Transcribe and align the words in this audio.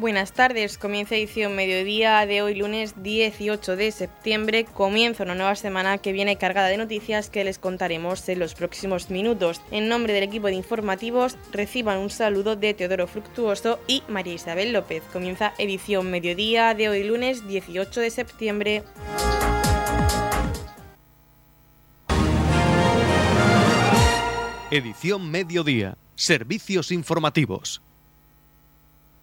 Buenas 0.00 0.32
tardes, 0.32 0.78
comienza 0.78 1.14
edición 1.14 1.54
mediodía 1.54 2.24
de 2.24 2.40
hoy 2.40 2.54
lunes 2.54 2.94
18 3.02 3.76
de 3.76 3.92
septiembre. 3.92 4.64
Comienza 4.64 5.24
una 5.24 5.34
nueva 5.34 5.54
semana 5.56 5.98
que 5.98 6.12
viene 6.12 6.38
cargada 6.38 6.68
de 6.68 6.78
noticias 6.78 7.28
que 7.28 7.44
les 7.44 7.58
contaremos 7.58 8.26
en 8.30 8.38
los 8.38 8.54
próximos 8.54 9.10
minutos. 9.10 9.60
En 9.70 9.88
nombre 9.88 10.14
del 10.14 10.22
equipo 10.22 10.46
de 10.46 10.54
informativos, 10.54 11.36
reciban 11.52 11.98
un 11.98 12.08
saludo 12.08 12.56
de 12.56 12.72
Teodoro 12.72 13.06
Fructuoso 13.08 13.78
y 13.86 14.02
María 14.08 14.32
Isabel 14.32 14.72
López. 14.72 15.02
Comienza 15.12 15.52
edición 15.58 16.10
mediodía 16.10 16.72
de 16.72 16.88
hoy 16.88 17.04
lunes 17.04 17.46
18 17.46 18.00
de 18.00 18.10
septiembre. 18.10 18.82
Edición 24.70 25.30
mediodía. 25.30 25.98
Servicios 26.14 26.90
informativos 26.90 27.82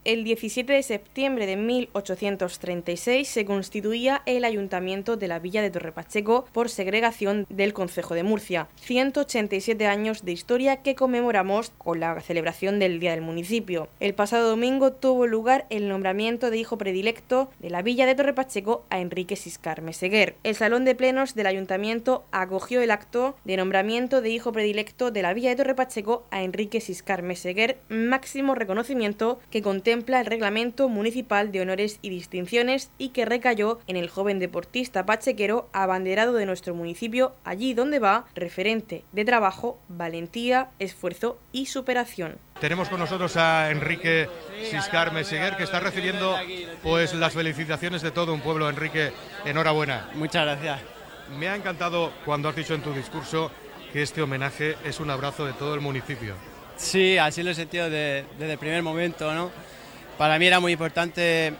el 0.07 0.23
17 0.23 0.71
de 0.71 0.83
septiembre 0.83 1.45
de 1.45 1.57
1836 1.57 3.27
se 3.27 3.43
constituía 3.43 4.21
el 4.25 4.45
Ayuntamiento 4.45 5.17
de 5.17 5.27
la 5.27 5.39
Villa 5.39 5.61
de 5.61 5.69
Torrepacheco 5.69 6.45
por 6.53 6.69
segregación 6.69 7.45
del 7.49 7.73
Concejo 7.73 8.15
de 8.15 8.23
Murcia. 8.23 8.69
187 8.77 9.85
años 9.85 10.23
de 10.23 10.31
historia 10.31 10.77
que 10.77 10.95
conmemoramos 10.95 11.73
con 11.77 11.99
la 11.99 12.21
celebración 12.21 12.79
del 12.79 13.01
Día 13.01 13.11
del 13.11 13.19
Municipio. 13.19 13.89
El 13.99 14.13
pasado 14.13 14.47
domingo 14.47 14.93
tuvo 14.93 15.27
lugar 15.27 15.65
el 15.69 15.89
nombramiento 15.89 16.51
de 16.51 16.57
hijo 16.57 16.77
predilecto 16.77 17.49
de 17.59 17.69
la 17.69 17.81
Villa 17.81 18.05
de 18.05 18.15
Torrepacheco 18.15 18.85
a 18.89 19.01
Enrique 19.01 19.35
Siscar 19.35 19.81
Meseguer. 19.81 20.35
El 20.45 20.55
Salón 20.55 20.85
de 20.85 20.95
Plenos 20.95 21.35
del 21.35 21.47
Ayuntamiento 21.47 22.23
acogió 22.31 22.81
el 22.81 22.91
acto 22.91 23.35
de 23.43 23.57
nombramiento 23.57 24.21
de 24.21 24.29
hijo 24.29 24.53
predilecto 24.53 25.11
de 25.11 25.21
la 25.21 25.33
Villa 25.33 25.49
de 25.49 25.57
Torrepacheco 25.57 26.23
a 26.31 26.43
Enrique 26.43 26.79
Siscar 26.79 27.23
Meseguer, 27.23 27.77
máximo 27.89 28.55
reconocimiento 28.55 29.41
que 29.51 29.61
contempla 29.61 29.96
el 30.05 30.25
reglamento 30.25 30.89
municipal 30.89 31.51
de 31.51 31.61
honores 31.61 31.99
y 32.01 32.09
distinciones 32.09 32.91
y 32.97 33.09
que 33.09 33.25
recayó 33.25 33.79
en 33.87 33.97
el 33.97 34.09
joven 34.09 34.39
deportista 34.39 35.05
pachequero 35.05 35.69
abanderado 35.73 36.33
de 36.33 36.45
nuestro 36.45 36.73
municipio, 36.73 37.33
allí 37.43 37.73
donde 37.73 37.99
va, 37.99 38.25
referente 38.35 39.03
de 39.11 39.25
trabajo, 39.25 39.79
valentía, 39.87 40.69
esfuerzo 40.79 41.39
y 41.51 41.67
superación. 41.67 42.37
Tenemos 42.59 42.89
con 42.89 42.99
nosotros 42.99 43.37
a 43.37 43.69
Enrique 43.69 44.27
Siscar 44.69 45.13
Meseguer, 45.13 45.55
que 45.57 45.63
está 45.63 45.79
recibiendo 45.79 46.35
pues 46.81 47.13
las 47.13 47.33
felicitaciones 47.33 48.01
de 48.01 48.11
todo 48.11 48.33
un 48.33 48.41
pueblo. 48.41 48.69
Enrique, 48.69 49.11
enhorabuena. 49.45 50.09
Muchas 50.15 50.43
gracias. 50.45 50.81
Me 51.37 51.49
ha 51.49 51.55
encantado 51.55 52.11
cuando 52.25 52.49
has 52.49 52.55
dicho 52.55 52.73
en 52.73 52.81
tu 52.81 52.93
discurso 52.93 53.51
que 53.91 54.01
este 54.01 54.21
homenaje 54.21 54.75
es 54.83 54.99
un 54.99 55.09
abrazo 55.09 55.45
de 55.45 55.53
todo 55.53 55.75
el 55.75 55.81
municipio. 55.81 56.35
Sí, 56.77 57.17
así 57.17 57.43
lo 57.43 57.51
he 57.51 57.55
sentido 57.55 57.89
desde 57.89 58.25
el 58.39 58.57
primer 58.57 58.83
momento, 58.83 59.33
¿no? 59.33 59.51
Para 60.17 60.39
mí 60.39 60.47
era 60.47 60.59
muy 60.59 60.73
importante, 60.73 61.53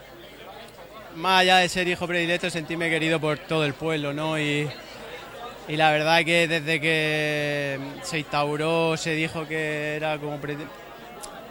más 1.15 1.41
allá 1.41 1.57
de 1.57 1.69
ser 1.69 1.87
hijo 1.87 2.07
predilecto, 2.07 2.49
sentirme 2.49 2.89
querido 2.89 3.19
por 3.19 3.37
todo 3.37 3.65
el 3.65 3.73
pueblo, 3.73 4.13
¿no? 4.13 4.39
Y, 4.39 4.69
la 5.67 5.91
verdad 5.91 6.23
que 6.23 6.47
desde 6.47 6.79
que 6.79 7.77
se 8.01 8.19
instauró, 8.19 8.95
se 8.95 9.11
dijo 9.11 9.45
que 9.45 9.97
era 9.97 10.17
como 10.17 10.39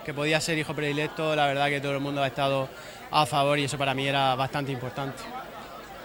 que 0.04 0.14
podía 0.14 0.40
ser 0.40 0.56
hijo 0.56 0.74
predilecto, 0.74 1.36
la 1.36 1.46
verdad 1.46 1.68
que 1.68 1.80
todo 1.80 1.92
el 1.92 2.00
mundo 2.00 2.22
ha 2.22 2.26
estado 2.26 2.68
a 3.10 3.26
favor 3.26 3.58
y 3.58 3.64
eso 3.64 3.76
para 3.76 3.92
mí 3.92 4.06
era 4.08 4.34
bastante 4.34 4.72
importante. 4.72 5.22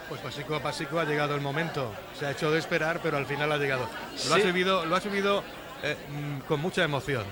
Pues 0.08 0.20
pasico 0.20 0.54
a 0.54 0.60
pasico 0.62 1.00
ha 1.00 1.04
llegado 1.04 1.34
el 1.34 1.40
momento. 1.40 1.90
Se 2.18 2.26
ha 2.26 2.32
hecho 2.32 2.50
de 2.50 2.58
esperar, 2.58 3.00
pero 3.02 3.16
al 3.16 3.24
final 3.24 3.50
ha 3.50 3.56
llegado. 3.56 3.88
Lo 4.28 4.34
has 4.34 4.44
vivido, 4.44 4.84
lo 4.84 4.94
has 4.94 5.04
vivido 5.04 5.42
eh, 5.82 5.96
mm, 6.10 6.40
con 6.40 6.60
mucha 6.60 6.84
emoción. 6.84 7.24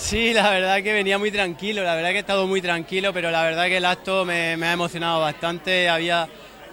Sí, 0.00 0.32
la 0.32 0.50
verdad 0.50 0.82
que 0.82 0.92
venía 0.92 1.18
muy 1.18 1.30
tranquilo, 1.30 1.84
la 1.84 1.94
verdad 1.94 2.08
que 2.10 2.16
he 2.16 2.20
estado 2.20 2.46
muy 2.46 2.60
tranquilo, 2.62 3.12
pero 3.12 3.30
la 3.30 3.42
verdad 3.42 3.66
que 3.66 3.76
el 3.76 3.84
acto 3.84 4.24
me, 4.24 4.54
ha 4.54 4.72
emocionado 4.72 5.20
bastante. 5.20 5.88
Había, 5.88 6.26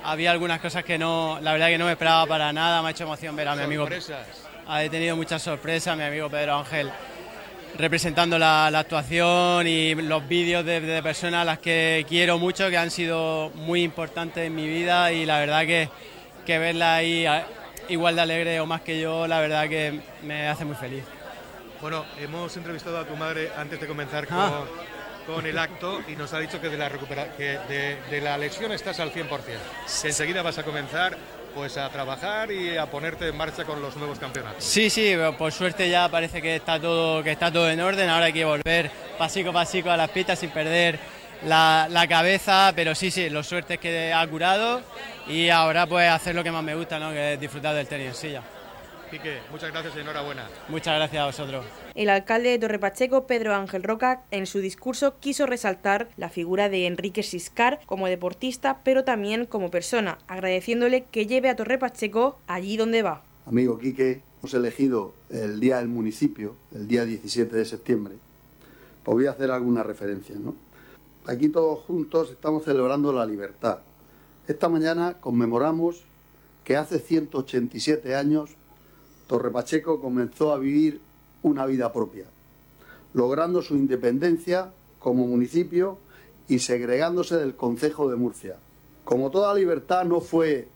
había 0.03 0.31
algunas 0.31 0.59
cosas 0.59 0.83
que 0.83 0.97
no, 0.97 1.37
la 1.41 1.51
verdad 1.51 1.67
que 1.67 1.77
no 1.77 1.85
me 1.85 1.91
esperaba 1.91 2.25
para 2.25 2.51
nada, 2.53 2.81
me 2.81 2.87
ha 2.87 2.91
hecho 2.91 3.03
emoción 3.03 3.35
ver 3.35 3.49
a 3.49 3.55
mi 3.55 3.63
amigo. 3.63 3.87
Ha 4.67 4.81
tenido 4.89 5.15
muchas 5.15 5.41
sorpresas, 5.41 5.95
mi 5.97 6.03
amigo 6.03 6.29
Pedro 6.29 6.57
Ángel 6.57 6.89
representando 7.77 8.39
la, 8.39 8.67
actuación 8.67 9.67
y 9.67 9.93
los 9.93 10.27
vídeos 10.27 10.65
de, 10.65 11.03
personas 11.03 11.41
a 11.41 11.45
las 11.45 11.59
que 11.59 12.05
quiero 12.09 12.39
mucho, 12.39 12.69
que 12.69 12.77
han 12.77 12.89
sido 12.89 13.51
muy 13.53 13.83
importantes 13.83 14.47
en 14.47 14.55
mi 14.55 14.67
vida 14.67 15.11
y 15.11 15.25
la 15.25 15.39
verdad 15.39 15.65
que, 15.65 15.89
que 16.45 16.57
verla 16.57 16.95
ahí 16.95 17.27
igual 17.89 18.15
de 18.15 18.21
alegre 18.21 18.59
o 18.61 18.65
más 18.65 18.81
que 18.81 18.99
yo, 18.99 19.27
la 19.27 19.41
verdad 19.41 19.69
que 19.69 19.99
me 20.23 20.47
hace 20.47 20.65
muy 20.65 20.75
feliz. 20.75 21.03
Bueno, 21.81 22.05
hemos 22.19 22.57
entrevistado 22.57 22.97
a 22.97 23.05
tu 23.05 23.15
madre 23.15 23.51
antes 23.55 23.79
de 23.79 23.85
comenzar 23.85 24.27
ah. 24.31 24.63
con, 25.27 25.45
el 25.45 25.57
acto 25.59 25.99
y 26.07 26.15
nos 26.15 26.33
ha 26.33 26.39
dicho 26.39 26.59
que 26.59 26.69
de 26.69 26.77
la, 26.77 26.89
que 27.37 27.59
de, 28.09 28.21
la 28.21 28.37
lesión 28.37 28.71
estás 28.71 28.99
al 28.99 29.13
100%. 29.13 29.27
Que 30.01 30.07
enseguida 30.07 30.41
vas 30.41 30.57
a 30.57 30.63
comenzar 30.63 31.15
pues 31.53 31.77
a 31.77 31.89
trabajar 31.89 32.51
y 32.51 32.77
a 32.77 32.85
ponerte 32.87 33.27
en 33.27 33.37
marcha 33.37 33.63
con 33.63 33.81
los 33.81 33.95
nuevos 33.95 34.17
campeonatos. 34.19 34.63
Sí, 34.63 34.89
sí, 34.89 35.13
por 35.37 35.51
suerte 35.51 35.89
ya 35.89 36.09
parece 36.09 36.41
que 36.41 36.55
está 36.55 36.79
todo, 36.79 37.23
que 37.23 37.31
está 37.31 37.51
todo 37.51 37.69
en 37.69 37.79
orden, 37.79 38.09
ahora 38.09 38.27
hay 38.27 38.33
que 38.33 38.45
volver 38.45 38.91
pasico 39.17 39.51
a 39.51 39.53
pasico 39.53 39.89
a 39.89 39.97
las 39.97 40.09
pistas 40.09 40.39
sin 40.39 40.49
perder 40.49 40.99
la, 41.43 41.87
la, 41.89 42.07
cabeza, 42.07 42.73
pero 42.75 42.95
sí, 42.95 43.11
sí, 43.11 43.29
lo 43.29 43.43
suerte 43.43 43.75
es 43.75 43.79
que 43.79 44.13
ha 44.13 44.25
curado 44.27 44.81
y 45.27 45.49
ahora 45.49 45.85
pues 45.85 46.09
hacer 46.09 46.35
lo 46.35 46.43
que 46.43 46.51
más 46.51 46.63
me 46.63 46.75
gusta, 46.75 46.99
¿no? 46.99 47.11
que 47.11 47.33
es 47.33 47.39
disfrutar 47.39 47.75
del 47.75 47.87
tenis 47.87 48.07
en 48.07 48.15
silla. 48.15 48.43
Quique, 49.09 49.39
muchas 49.51 49.71
gracias 49.71 49.95
y 49.95 49.99
enhorabuena. 49.99 50.47
Muchas 50.67 50.95
gracias 50.95 51.21
a 51.21 51.25
vosotros. 51.25 51.65
El 51.95 52.09
alcalde 52.09 52.49
de 52.49 52.59
Torrepacheco, 52.59 53.25
Pedro 53.25 53.55
Ángel 53.55 53.83
Roca, 53.83 54.23
en 54.31 54.45
su 54.45 54.59
discurso 54.59 55.17
quiso 55.19 55.45
resaltar 55.45 56.09
la 56.17 56.29
figura 56.29 56.67
de 56.67 56.87
Enrique 56.87 57.23
Siscar 57.23 57.79
como 57.85 58.07
deportista, 58.07 58.79
pero 58.83 59.03
también 59.03 59.45
como 59.45 59.71
persona, 59.71 60.17
agradeciéndole 60.27 61.05
que 61.05 61.25
lleve 61.25 61.49
a 61.49 61.55
Torrepacheco 61.55 62.37
allí 62.47 62.75
donde 62.75 63.01
va. 63.01 63.23
Amigo 63.45 63.79
Quique, 63.79 64.21
hemos 64.39 64.53
elegido 64.53 65.13
el 65.29 65.59
día 65.59 65.77
del 65.77 65.87
municipio, 65.87 66.55
el 66.75 66.87
día 66.87 67.05
17 67.05 67.55
de 67.55 67.65
septiembre. 67.65 68.15
Pues 69.03 69.15
voy 69.15 69.27
a 69.27 69.31
hacer 69.31 69.51
alguna 69.51 69.83
referencia, 69.83 70.35
¿no? 70.37 70.53
Aquí 71.25 71.47
todos 71.47 71.79
juntos 71.85 72.31
estamos 72.31 72.65
celebrando 72.65 73.13
la 73.13 73.25
libertad. 73.25 73.79
Esta 74.47 74.67
mañana 74.67 75.15
conmemoramos 75.19 76.03
que 76.63 76.75
hace 76.75 76.99
187 76.99 78.15
años 78.15 78.51
Torre 79.27 79.51
Pacheco 79.51 79.99
comenzó 79.99 80.53
a 80.53 80.57
vivir 80.57 81.01
una 81.43 81.65
vida 81.65 81.91
propia, 81.91 82.25
logrando 83.13 83.61
su 83.61 83.75
independencia 83.75 84.71
como 84.99 85.27
municipio 85.27 85.97
y 86.47 86.59
segregándose 86.59 87.37
del 87.37 87.55
Concejo 87.55 88.09
de 88.09 88.15
Murcia. 88.15 88.55
Como 89.03 89.29
toda 89.29 89.53
libertad 89.53 90.05
no 90.05 90.21
fue 90.21 90.67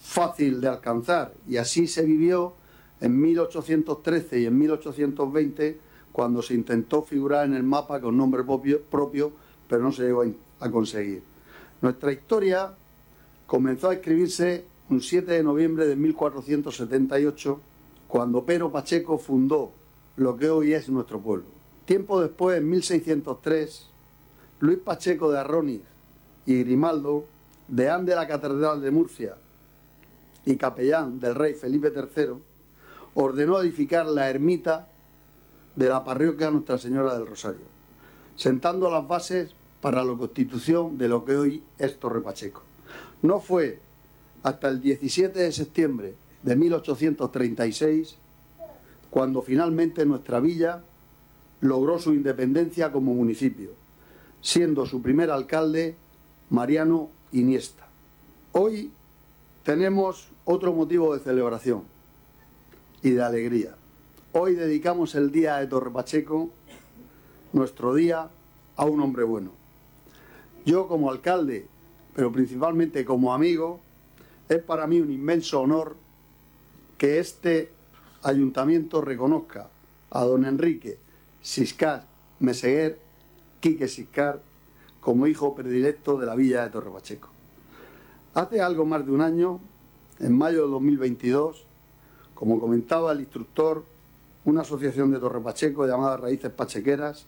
fácil 0.00 0.60
de 0.60 0.68
alcanzar 0.68 1.32
y 1.46 1.56
así 1.56 1.86
se 1.86 2.04
vivió 2.04 2.54
en 3.00 3.20
1813 3.20 4.40
y 4.40 4.46
en 4.46 4.58
1820 4.58 5.78
cuando 6.12 6.42
se 6.42 6.54
intentó 6.54 7.02
figurar 7.02 7.46
en 7.46 7.54
el 7.54 7.62
mapa 7.62 8.00
con 8.00 8.16
nombre 8.16 8.42
propio, 8.42 9.32
pero 9.68 9.82
no 9.82 9.92
se 9.92 10.02
llegó 10.02 10.24
a 10.60 10.70
conseguir. 10.70 11.22
Nuestra 11.80 12.12
historia 12.12 12.72
comenzó 13.46 13.90
a 13.90 13.94
escribirse 13.94 14.64
un 14.90 15.00
7 15.00 15.30
de 15.30 15.42
noviembre 15.42 15.86
de 15.86 15.94
1478 15.94 17.60
cuando 18.08 18.44
Pedro 18.44 18.72
Pacheco 18.72 19.18
fundó 19.18 19.70
lo 20.16 20.36
que 20.36 20.48
hoy 20.48 20.72
es 20.72 20.88
nuestro 20.88 21.20
pueblo. 21.20 21.44
Tiempo 21.84 22.20
después, 22.20 22.58
en 22.58 22.68
1603, 22.68 23.86
Luis 24.60 24.78
Pacheco 24.78 25.30
de 25.30 25.38
Arroniz 25.38 25.82
y 26.46 26.64
Grimaldo, 26.64 27.26
deán 27.68 28.06
de 28.06 28.16
la 28.16 28.26
Catedral 28.26 28.80
de 28.80 28.90
Murcia 28.90 29.36
y 30.46 30.56
capellán 30.56 31.20
del 31.20 31.34
rey 31.34 31.52
Felipe 31.52 31.92
III, 31.94 32.32
ordenó 33.14 33.60
edificar 33.60 34.06
la 34.06 34.30
ermita 34.30 34.88
de 35.76 35.88
la 35.88 36.02
parroquia 36.02 36.50
Nuestra 36.50 36.78
Señora 36.78 37.14
del 37.16 37.26
Rosario, 37.26 37.66
sentando 38.36 38.90
las 38.90 39.06
bases 39.06 39.50
para 39.82 40.02
la 40.02 40.16
constitución 40.16 40.96
de 40.96 41.08
lo 41.08 41.24
que 41.24 41.36
hoy 41.36 41.62
es 41.78 41.98
Torre 41.98 42.22
Pacheco. 42.22 42.62
No 43.20 43.40
fue 43.40 43.78
hasta 44.42 44.68
el 44.68 44.80
17 44.80 45.38
de 45.38 45.52
septiembre 45.52 46.14
de 46.42 46.56
1836, 46.56 48.16
cuando 49.10 49.42
finalmente 49.42 50.04
nuestra 50.06 50.40
villa 50.40 50.82
logró 51.60 51.98
su 51.98 52.14
independencia 52.14 52.92
como 52.92 53.14
municipio, 53.14 53.70
siendo 54.40 54.86
su 54.86 55.02
primer 55.02 55.30
alcalde 55.30 55.96
Mariano 56.50 57.10
Iniesta. 57.32 57.86
Hoy 58.52 58.90
tenemos 59.64 60.28
otro 60.44 60.72
motivo 60.72 61.14
de 61.14 61.20
celebración 61.20 61.82
y 63.02 63.10
de 63.10 63.22
alegría. 63.22 63.74
Hoy 64.32 64.54
dedicamos 64.54 65.14
el 65.14 65.32
día 65.32 65.56
de 65.56 65.66
Torre 65.66 65.90
Pacheco, 65.90 66.50
nuestro 67.52 67.94
día, 67.94 68.28
a 68.76 68.84
un 68.84 69.00
hombre 69.00 69.24
bueno. 69.24 69.50
Yo 70.64 70.86
como 70.86 71.10
alcalde, 71.10 71.66
pero 72.14 72.30
principalmente 72.30 73.04
como 73.04 73.34
amigo, 73.34 73.80
es 74.48 74.62
para 74.62 74.86
mí 74.86 75.00
un 75.00 75.10
inmenso 75.10 75.60
honor 75.60 75.96
que 76.98 77.20
este 77.20 77.70
ayuntamiento 78.22 79.00
reconozca 79.00 79.70
a 80.10 80.24
don 80.24 80.44
Enrique 80.44 80.98
Siscar 81.40 82.04
Meseguer, 82.40 82.98
Quique 83.60 83.88
Siscar, 83.88 84.42
como 85.00 85.26
hijo 85.26 85.54
predilecto 85.54 86.18
de 86.18 86.26
la 86.26 86.34
villa 86.34 86.64
de 86.64 86.70
Torre 86.70 86.90
Pacheco. 86.90 87.28
Hace 88.34 88.60
algo 88.60 88.84
más 88.84 89.06
de 89.06 89.12
un 89.12 89.20
año, 89.20 89.60
en 90.18 90.36
mayo 90.36 90.64
de 90.64 90.70
2022, 90.72 91.64
como 92.34 92.60
comentaba 92.60 93.12
el 93.12 93.20
instructor, 93.20 93.84
una 94.44 94.62
asociación 94.62 95.10
de 95.10 95.18
Torre 95.18 95.40
Pacheco 95.40 95.86
llamada 95.86 96.16
Raíces 96.16 96.50
Pachequeras, 96.50 97.26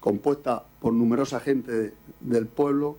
compuesta 0.00 0.64
por 0.80 0.92
numerosa 0.92 1.40
gente 1.40 1.94
del 2.20 2.46
pueblo, 2.46 2.98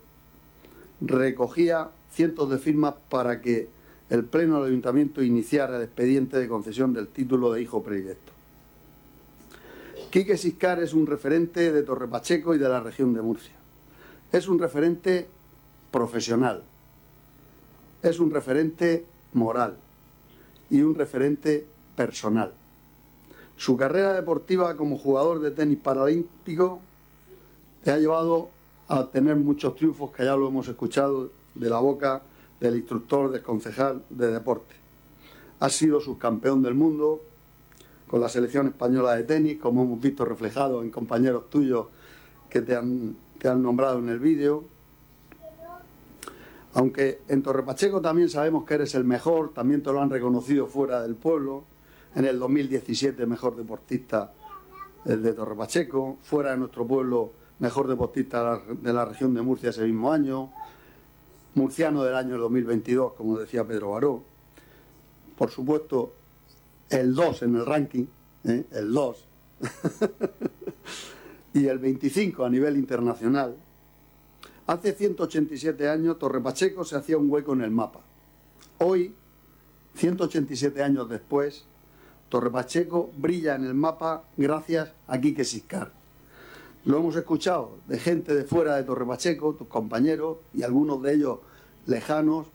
recogía 1.01 1.89
cientos 2.11 2.49
de 2.49 2.57
firmas 2.57 2.95
para 3.09 3.41
que 3.41 3.69
el 4.09 4.25
Pleno 4.25 4.57
del 4.57 4.71
Ayuntamiento 4.71 5.23
iniciara 5.23 5.77
el 5.77 5.83
expediente 5.83 6.37
de 6.37 6.47
concesión 6.47 6.93
del 6.93 7.07
título 7.07 7.51
de 7.51 7.61
hijo 7.61 7.81
predilecto. 7.81 8.31
Quique 10.11 10.37
Siscar 10.37 10.81
es 10.81 10.93
un 10.93 11.07
referente 11.07 11.71
de 11.71 11.83
Torre 11.83 12.07
Pacheco 12.07 12.53
y 12.55 12.57
de 12.59 12.69
la 12.69 12.79
región 12.79 13.13
de 13.13 13.21
Murcia. 13.21 13.55
Es 14.31 14.47
un 14.47 14.59
referente 14.59 15.27
profesional, 15.91 16.63
es 18.03 18.19
un 18.19 18.31
referente 18.31 19.05
moral 19.33 19.75
y 20.69 20.81
un 20.81 20.95
referente 20.95 21.65
personal. 21.95 22.51
Su 23.57 23.77
carrera 23.77 24.13
deportiva 24.13 24.75
como 24.75 24.97
jugador 24.97 25.39
de 25.39 25.51
tenis 25.51 25.79
paralímpico 25.79 26.79
le 27.83 27.91
ha 27.91 27.97
llevado 27.97 28.49
a 28.87 29.07
tener 29.07 29.35
muchos 29.35 29.75
triunfos 29.75 30.11
que 30.11 30.25
ya 30.25 30.35
lo 30.35 30.47
hemos 30.47 30.67
escuchado 30.67 31.31
de 31.55 31.69
la 31.69 31.79
boca 31.79 32.21
del 32.59 32.75
instructor, 32.75 33.31
del 33.31 33.41
concejal 33.41 34.03
de 34.09 34.31
deporte. 34.31 34.75
Ha 35.59 35.69
sido 35.69 35.99
subcampeón 35.99 36.61
del 36.61 36.73
mundo 36.73 37.21
con 38.07 38.21
la 38.21 38.29
selección 38.29 38.67
española 38.67 39.15
de 39.15 39.23
tenis, 39.23 39.59
como 39.59 39.83
hemos 39.83 39.99
visto 39.99 40.25
reflejado 40.25 40.83
en 40.83 40.91
compañeros 40.91 41.49
tuyos 41.49 41.87
que 42.49 42.61
te 42.61 42.75
han, 42.75 43.15
nombrado 43.61 43.99
en 43.99 44.09
el 44.09 44.19
vídeo. 44.19 44.63
Aunque 46.73 47.21
en 47.27 47.41
Torre 47.41 47.63
Pacheco 47.63 48.01
también 48.01 48.29
sabemos 48.29 48.65
que 48.65 48.75
eres 48.75 48.95
el 48.95 49.05
mejor, 49.05 49.53
también 49.53 49.81
te 49.81 49.91
lo 49.91 50.01
han 50.01 50.09
reconocido 50.09 50.67
fuera 50.67 51.01
del 51.01 51.15
pueblo. 51.15 51.63
En 52.15 52.25
el 52.25 52.39
2017 52.39 53.25
mejor 53.25 53.55
deportista 53.55 54.31
de 55.03 55.33
Torre 55.33 55.55
Pacheco, 55.55 56.17
fuera 56.23 56.51
de 56.51 56.57
nuestro 56.57 56.87
pueblo 56.87 57.33
mejor 57.59 57.87
deportista 57.87 58.61
de 58.81 58.93
la 58.93 59.05
región 59.05 59.33
de 59.33 59.41
Murcia 59.41 59.69
ese 59.69 59.83
mismo 59.83 60.11
año, 60.11 60.51
murciano 61.55 62.03
del 62.03 62.15
año 62.15 62.37
2022, 62.37 63.13
como 63.13 63.39
decía 63.39 63.65
Pedro 63.65 63.91
Baró. 63.91 64.23
Por 65.37 65.49
supuesto, 65.49 66.13
el 66.89 67.15
2 67.15 67.43
en 67.43 67.55
el 67.55 67.65
ranking, 67.65 68.05
¿eh? 68.43 68.65
el 68.71 68.93
2, 68.93 69.25
y 71.53 71.65
el 71.67 71.79
25 71.79 72.45
a 72.45 72.49
nivel 72.49 72.77
internacional. 72.77 73.55
Hace 74.67 74.93
187 74.93 75.89
años 75.89 76.17
Torre 76.19 76.41
Pacheco 76.41 76.83
se 76.83 76.95
hacía 76.95 77.17
un 77.17 77.29
hueco 77.29 77.53
en 77.53 77.61
el 77.61 77.71
mapa. 77.71 78.01
Hoy, 78.79 79.13
187 79.95 80.83
años 80.83 81.09
después, 81.09 81.65
Torre 82.29 82.49
Pacheco 82.49 83.11
brilla 83.17 83.55
en 83.55 83.65
el 83.65 83.73
mapa 83.73 84.23
gracias 84.35 84.91
a 85.07 85.19
Quique 85.19 85.45
Siscar. 85.45 85.91
Lo 86.85 86.97
hemos 86.97 87.15
escuchado 87.15 87.77
de 87.87 87.99
gente 87.99 88.33
de 88.33 88.43
fuera 88.43 88.75
de 88.75 88.83
Torre 88.83 89.05
Pacheco, 89.05 89.53
tus 89.53 89.67
compañeros 89.67 90.37
y 90.53 90.63
algunos 90.63 91.01
de 91.01 91.13
ellos 91.15 91.39
lejanos, 91.87 92.47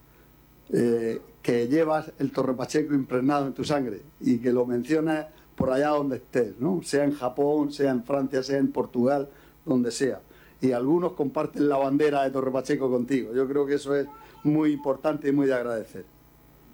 eh, 0.72 1.20
que 1.42 1.68
llevas 1.68 2.12
el 2.18 2.30
Torre 2.30 2.54
Pacheco 2.54 2.94
impregnado 2.94 3.46
en 3.46 3.54
tu 3.54 3.64
sangre 3.64 4.02
y 4.20 4.38
que 4.38 4.52
lo 4.52 4.66
mencionas 4.66 5.26
por 5.56 5.70
allá 5.70 5.88
donde 5.88 6.16
estés, 6.16 6.58
¿no? 6.60 6.80
sea 6.82 7.04
en 7.04 7.14
Japón, 7.14 7.72
sea 7.72 7.90
en 7.90 8.04
Francia, 8.04 8.42
sea 8.42 8.58
en 8.58 8.70
Portugal, 8.70 9.28
donde 9.64 9.90
sea 9.90 10.20
y 10.60 10.72
algunos 10.72 11.12
comparten 11.12 11.68
la 11.68 11.78
bandera 11.78 12.22
de 12.22 12.30
Torre 12.30 12.50
Pacheco 12.50 12.90
contigo. 12.90 13.32
Yo 13.34 13.48
creo 13.48 13.66
que 13.66 13.74
eso 13.74 13.94
es 13.94 14.06
muy 14.44 14.72
importante 14.72 15.28
y 15.28 15.32
muy 15.32 15.46
de 15.46 15.54
agradecer. 15.54 16.04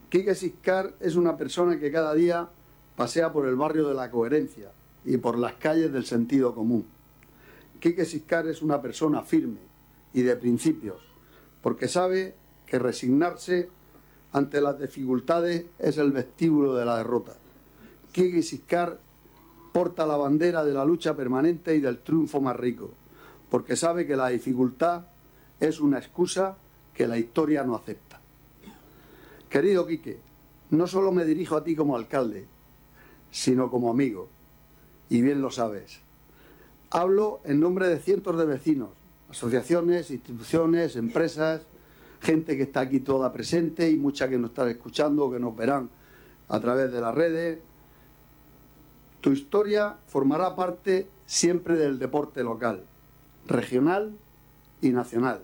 Quique 0.08 0.34
Siscar 0.34 0.94
es 1.00 1.16
una 1.16 1.36
persona 1.36 1.78
que 1.78 1.90
cada 1.90 2.14
día 2.14 2.48
pasea 2.96 3.32
por 3.32 3.46
el 3.46 3.56
barrio 3.56 3.88
de 3.88 3.94
la 3.94 4.10
coherencia 4.10 4.70
y 5.04 5.16
por 5.18 5.38
las 5.38 5.54
calles 5.54 5.92
del 5.92 6.04
sentido 6.04 6.54
común. 6.54 6.84
Quique 7.80 8.04
Siscar 8.04 8.46
es 8.46 8.62
una 8.62 8.80
persona 8.80 9.22
firme 9.22 9.60
y 10.12 10.22
de 10.22 10.36
principios, 10.36 11.00
porque 11.62 11.88
sabe 11.88 12.34
que 12.66 12.78
resignarse 12.78 13.68
ante 14.32 14.60
las 14.60 14.78
dificultades 14.78 15.66
es 15.78 15.98
el 15.98 16.12
vestíbulo 16.12 16.74
de 16.74 16.84
la 16.84 16.98
derrota. 16.98 17.34
Quique 18.12 18.42
Siscar 18.42 18.98
porta 19.72 20.06
la 20.06 20.16
bandera 20.16 20.64
de 20.64 20.72
la 20.72 20.84
lucha 20.84 21.14
permanente 21.14 21.74
y 21.76 21.80
del 21.80 21.98
triunfo 21.98 22.40
más 22.40 22.56
rico 22.56 22.90
porque 23.50 23.76
sabe 23.76 24.06
que 24.06 24.16
la 24.16 24.28
dificultad 24.28 25.06
es 25.60 25.80
una 25.80 25.98
excusa 25.98 26.56
que 26.94 27.06
la 27.06 27.18
historia 27.18 27.62
no 27.62 27.76
acepta. 27.76 28.20
Querido 29.48 29.86
Quique, 29.86 30.18
no 30.70 30.86
solo 30.86 31.12
me 31.12 31.24
dirijo 31.24 31.56
a 31.56 31.64
ti 31.64 31.76
como 31.76 31.96
alcalde, 31.96 32.46
sino 33.30 33.70
como 33.70 33.90
amigo, 33.90 34.28
y 35.08 35.22
bien 35.22 35.40
lo 35.40 35.50
sabes. 35.50 36.00
Hablo 36.90 37.40
en 37.44 37.60
nombre 37.60 37.88
de 37.88 37.98
cientos 37.98 38.38
de 38.38 38.44
vecinos, 38.44 38.90
asociaciones, 39.28 40.10
instituciones, 40.10 40.96
empresas, 40.96 41.62
gente 42.20 42.56
que 42.56 42.62
está 42.64 42.80
aquí 42.80 43.00
toda 43.00 43.32
presente 43.32 43.90
y 43.90 43.96
mucha 43.96 44.28
que 44.28 44.38
nos 44.38 44.50
está 44.50 44.68
escuchando, 44.70 45.30
que 45.30 45.40
nos 45.40 45.56
verán 45.56 45.90
a 46.48 46.60
través 46.60 46.92
de 46.92 47.00
las 47.00 47.14
redes. 47.14 47.58
Tu 49.20 49.32
historia 49.32 49.96
formará 50.06 50.54
parte 50.54 51.08
siempre 51.26 51.76
del 51.76 51.98
deporte 51.98 52.44
local 52.44 52.84
regional 53.46 54.12
y 54.80 54.90
nacional. 54.90 55.40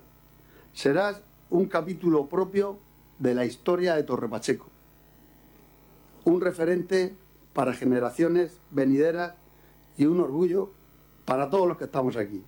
Serás 0.72 1.20
un 1.50 1.66
capítulo 1.66 2.26
propio 2.26 2.78
de 3.18 3.34
la 3.34 3.44
historia 3.44 3.94
de 3.94 4.02
Torre 4.04 4.28
Pacheco, 4.28 4.66
un 6.24 6.40
referente 6.40 7.14
para 7.52 7.74
generaciones 7.74 8.56
venideras 8.70 9.34
y 9.98 10.06
un 10.06 10.20
orgullo 10.20 10.70
para 11.24 11.48
todos 11.50 11.68
los 11.68 11.76
que 11.76 11.84
estamos 11.84 12.16
aquí. 12.16 12.42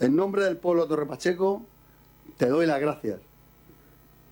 En 0.00 0.14
nombre 0.14 0.44
del 0.44 0.56
pueblo 0.56 0.82
de 0.82 0.88
Torre 0.88 1.06
Pacheco, 1.06 1.62
te 2.36 2.46
doy 2.46 2.66
las 2.66 2.80
gracias. 2.80 3.20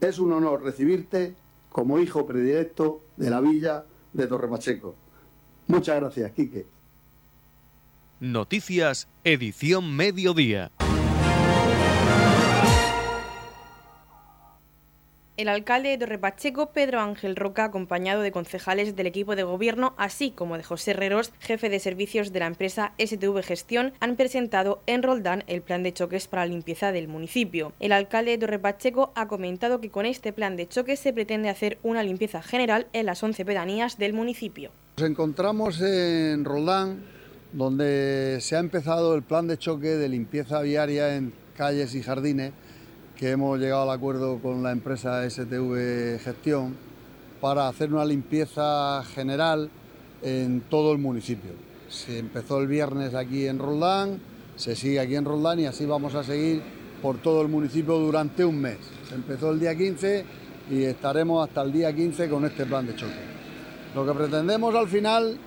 Es 0.00 0.18
un 0.18 0.32
honor 0.32 0.62
recibirte 0.62 1.34
como 1.70 1.98
hijo 1.98 2.26
predilecto 2.26 3.02
de 3.16 3.30
la 3.30 3.40
villa 3.40 3.84
de 4.12 4.26
Torre 4.26 4.48
Pacheco. 4.48 4.94
Muchas 5.66 6.00
gracias, 6.00 6.32
Quique. 6.32 6.66
Noticias, 8.20 9.08
edición 9.24 9.94
mediodía. 9.94 10.70
El 15.36 15.48
alcalde 15.48 15.90
de 15.90 15.98
Torrepacheco, 15.98 16.70
Pedro 16.70 16.98
Ángel 17.00 17.36
Roca, 17.36 17.64
acompañado 17.64 18.22
de 18.22 18.32
concejales 18.32 18.96
del 18.96 19.06
equipo 19.06 19.36
de 19.36 19.42
gobierno, 19.42 19.92
así 19.98 20.30
como 20.30 20.56
de 20.56 20.64
José 20.64 20.92
Herreros, 20.92 21.30
jefe 21.40 21.68
de 21.68 21.78
servicios 21.78 22.32
de 22.32 22.40
la 22.40 22.46
empresa 22.46 22.94
STV 22.98 23.42
Gestión, 23.42 23.92
han 24.00 24.16
presentado 24.16 24.80
en 24.86 25.02
Roldán 25.02 25.44
el 25.46 25.60
plan 25.60 25.82
de 25.82 25.92
choques 25.92 26.26
para 26.26 26.46
la 26.46 26.52
limpieza 26.52 26.90
del 26.90 27.08
municipio. 27.08 27.74
El 27.80 27.92
alcalde 27.92 28.30
de 28.30 28.38
Torrepacheco 28.38 29.12
ha 29.14 29.28
comentado 29.28 29.78
que 29.82 29.90
con 29.90 30.06
este 30.06 30.32
plan 30.32 30.56
de 30.56 30.68
choques 30.68 31.00
se 31.00 31.12
pretende 31.12 31.50
hacer 31.50 31.76
una 31.82 32.02
limpieza 32.02 32.40
general 32.40 32.86
en 32.94 33.04
las 33.04 33.22
11 33.22 33.44
pedanías 33.44 33.98
del 33.98 34.14
municipio. 34.14 34.70
Nos 34.96 35.06
encontramos 35.06 35.82
en 35.82 36.46
Roldán 36.46 37.04
donde 37.52 38.38
se 38.40 38.56
ha 38.56 38.60
empezado 38.60 39.14
el 39.14 39.22
plan 39.22 39.46
de 39.48 39.58
choque 39.58 39.88
de 39.88 40.08
limpieza 40.08 40.62
viaria 40.62 41.14
en 41.14 41.34
calles 41.56 41.94
y 41.94 42.02
jardines, 42.02 42.52
que 43.16 43.30
hemos 43.30 43.58
llegado 43.58 43.82
al 43.82 43.96
acuerdo 43.96 44.38
con 44.38 44.62
la 44.62 44.72
empresa 44.72 45.28
STV 45.28 46.18
Gestión 46.20 46.76
para 47.40 47.66
hacer 47.68 47.92
una 47.92 48.04
limpieza 48.04 49.02
general 49.14 49.70
en 50.22 50.60
todo 50.68 50.92
el 50.92 50.98
municipio. 50.98 51.52
Se 51.88 52.18
empezó 52.18 52.60
el 52.60 52.66
viernes 52.66 53.14
aquí 53.14 53.46
en 53.46 53.58
Roldán, 53.58 54.20
se 54.56 54.76
sigue 54.76 55.00
aquí 55.00 55.16
en 55.16 55.24
Roldán 55.24 55.60
y 55.60 55.66
así 55.66 55.86
vamos 55.86 56.14
a 56.14 56.24
seguir 56.24 56.62
por 57.00 57.18
todo 57.18 57.40
el 57.40 57.48
municipio 57.48 57.94
durante 57.94 58.44
un 58.44 58.60
mes. 58.60 58.78
Se 59.08 59.14
empezó 59.14 59.50
el 59.50 59.60
día 59.60 59.74
15 59.74 60.24
y 60.70 60.82
estaremos 60.82 61.46
hasta 61.46 61.62
el 61.62 61.72
día 61.72 61.94
15 61.94 62.28
con 62.28 62.44
este 62.44 62.66
plan 62.66 62.86
de 62.86 62.96
choque. 62.96 63.14
Lo 63.94 64.04
que 64.04 64.12
pretendemos 64.12 64.74
al 64.74 64.88
final 64.88 65.38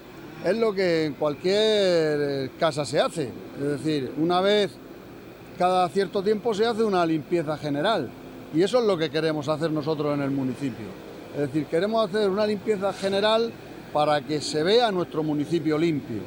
es 0.43 0.57
lo 0.57 0.73
que 0.73 1.05
en 1.05 1.13
cualquier 1.13 2.49
casa 2.59 2.83
se 2.83 2.99
hace. 2.99 3.29
Es 3.59 3.83
decir, 3.83 4.11
una 4.17 4.41
vez 4.41 4.71
cada 5.59 5.89
cierto 5.89 6.23
tiempo 6.23 6.53
se 6.53 6.65
hace 6.65 6.85
una 6.85 7.05
limpieza 7.05 7.57
general. 7.57 8.09
Y 8.55 8.63
eso 8.63 8.79
es 8.79 8.85
lo 8.85 8.97
que 8.97 9.09
queremos 9.09 9.49
hacer 9.49 9.69
nosotros 9.69 10.13
en 10.13 10.23
el 10.23 10.31
municipio. 10.31 10.85
Es 11.33 11.41
decir, 11.41 11.65
queremos 11.65 12.07
hacer 12.07 12.29
una 12.29 12.47
limpieza 12.47 12.93
general 12.93 13.51
para 13.91 14.21
que 14.21 14.39
se 14.39 14.63
vea 14.63 14.89
nuestro 14.89 15.21
municipio 15.21 15.77
limpio. 15.77 16.21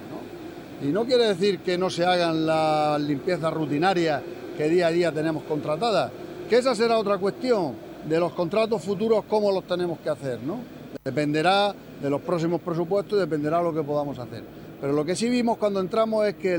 Y 0.82 0.88
no 0.88 1.06
quiere 1.06 1.28
decir 1.28 1.60
que 1.60 1.78
no 1.78 1.88
se 1.88 2.04
hagan 2.04 2.44
las 2.44 3.00
limpiezas 3.00 3.50
rutinarias 3.54 4.20
que 4.58 4.68
día 4.68 4.88
a 4.88 4.90
día 4.90 5.10
tenemos 5.10 5.44
contratadas, 5.44 6.12
que 6.50 6.58
esa 6.58 6.74
será 6.74 6.98
otra 6.98 7.16
cuestión 7.16 7.72
de 8.06 8.20
los 8.20 8.34
contratos 8.34 8.82
futuros, 8.82 9.24
cómo 9.30 9.50
los 9.50 9.66
tenemos 9.66 9.98
que 10.00 10.10
hacer. 10.10 10.40
¿no? 10.42 10.58
Dependerá 11.02 11.74
de 12.02 12.10
los 12.10 12.20
próximos 12.20 12.60
presupuestos 12.60 13.16
y 13.16 13.20
dependerá 13.20 13.58
de 13.58 13.64
lo 13.64 13.72
que 13.72 13.82
podamos 13.82 14.18
hacer. 14.18 14.44
Pero 14.78 14.92
lo 14.92 15.06
que 15.06 15.16
sí 15.16 15.30
vimos 15.30 15.56
cuando 15.56 15.80
entramos 15.80 16.26
es 16.26 16.34
que 16.34 16.58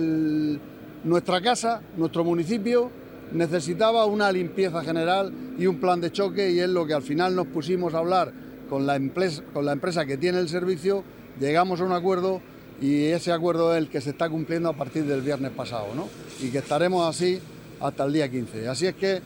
nuestra 1.03 1.41
casa, 1.41 1.81
nuestro 1.97 2.23
municipio, 2.23 2.89
necesitaba 3.31 4.05
una 4.05 4.31
limpieza 4.31 4.83
general 4.83 5.33
y 5.57 5.65
un 5.65 5.79
plan 5.79 5.99
de 5.99 6.11
choque 6.11 6.51
y 6.51 6.59
es 6.59 6.69
lo 6.69 6.85
que 6.85 6.93
al 6.93 7.01
final 7.01 7.35
nos 7.35 7.47
pusimos 7.47 7.93
a 7.93 7.99
hablar 7.99 8.31
con 8.69 8.85
la 8.85 8.95
empresa, 8.95 10.05
que 10.05 10.17
tiene 10.17 10.39
el 10.39 10.49
servicio, 10.49 11.03
llegamos 11.39 11.81
a 11.81 11.83
un 11.83 11.91
acuerdo 11.91 12.41
y 12.81 13.05
ese 13.05 13.31
acuerdo 13.31 13.73
es 13.73 13.77
el 13.79 13.89
que 13.89 14.01
se 14.01 14.11
está 14.11 14.29
cumpliendo 14.29 14.69
a 14.69 14.73
partir 14.73 15.03
del 15.05 15.21
viernes 15.21 15.51
pasado, 15.51 15.87
¿no? 15.95 16.09
Y 16.41 16.49
que 16.49 16.57
estaremos 16.57 17.07
así 17.07 17.39
hasta 17.79 18.05
el 18.05 18.13
día 18.13 18.29
15. 18.29 18.67
Así 18.67 18.87
es 18.87 18.95
que 18.95 19.21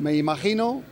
me 0.00 0.16
imagino 0.16 0.82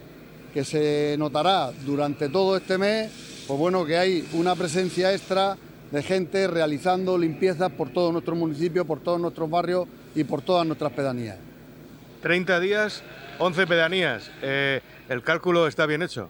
que 0.55 0.65
se 0.65 1.17
notará 1.19 1.73
durante 1.85 2.29
todo 2.29 2.57
este 2.57 2.79
mes, 2.79 3.11
pues 3.47 3.59
bueno, 3.59 3.85
que 3.85 3.97
hay 3.97 4.29
una 4.35 4.55
presencia 4.55 5.13
extra 5.13 5.57
de 5.91 6.03
gente 6.03 6.47
realizando 6.49 7.17
limpiezas 7.17 7.71
por 7.73 7.91
todo 7.91 8.13
nuestro 8.13 8.35
municipio, 8.35 8.85
por 8.85 9.01
todos 9.01 9.21
nuestros 9.21 9.49
barrios 9.49 9.87
y 10.15 10.25
por 10.25 10.43
todas 10.43 10.67
nuestras 10.67 10.93
pedanías. 10.93 11.37
30 12.23 12.61
días, 12.61 13.03
11 13.39 13.67
pedanías. 13.67 14.31
Eh, 14.43 14.81
¿El 15.09 15.23
cálculo 15.23 15.67
está 15.67 15.87
bien 15.87 16.03
hecho? 16.03 16.29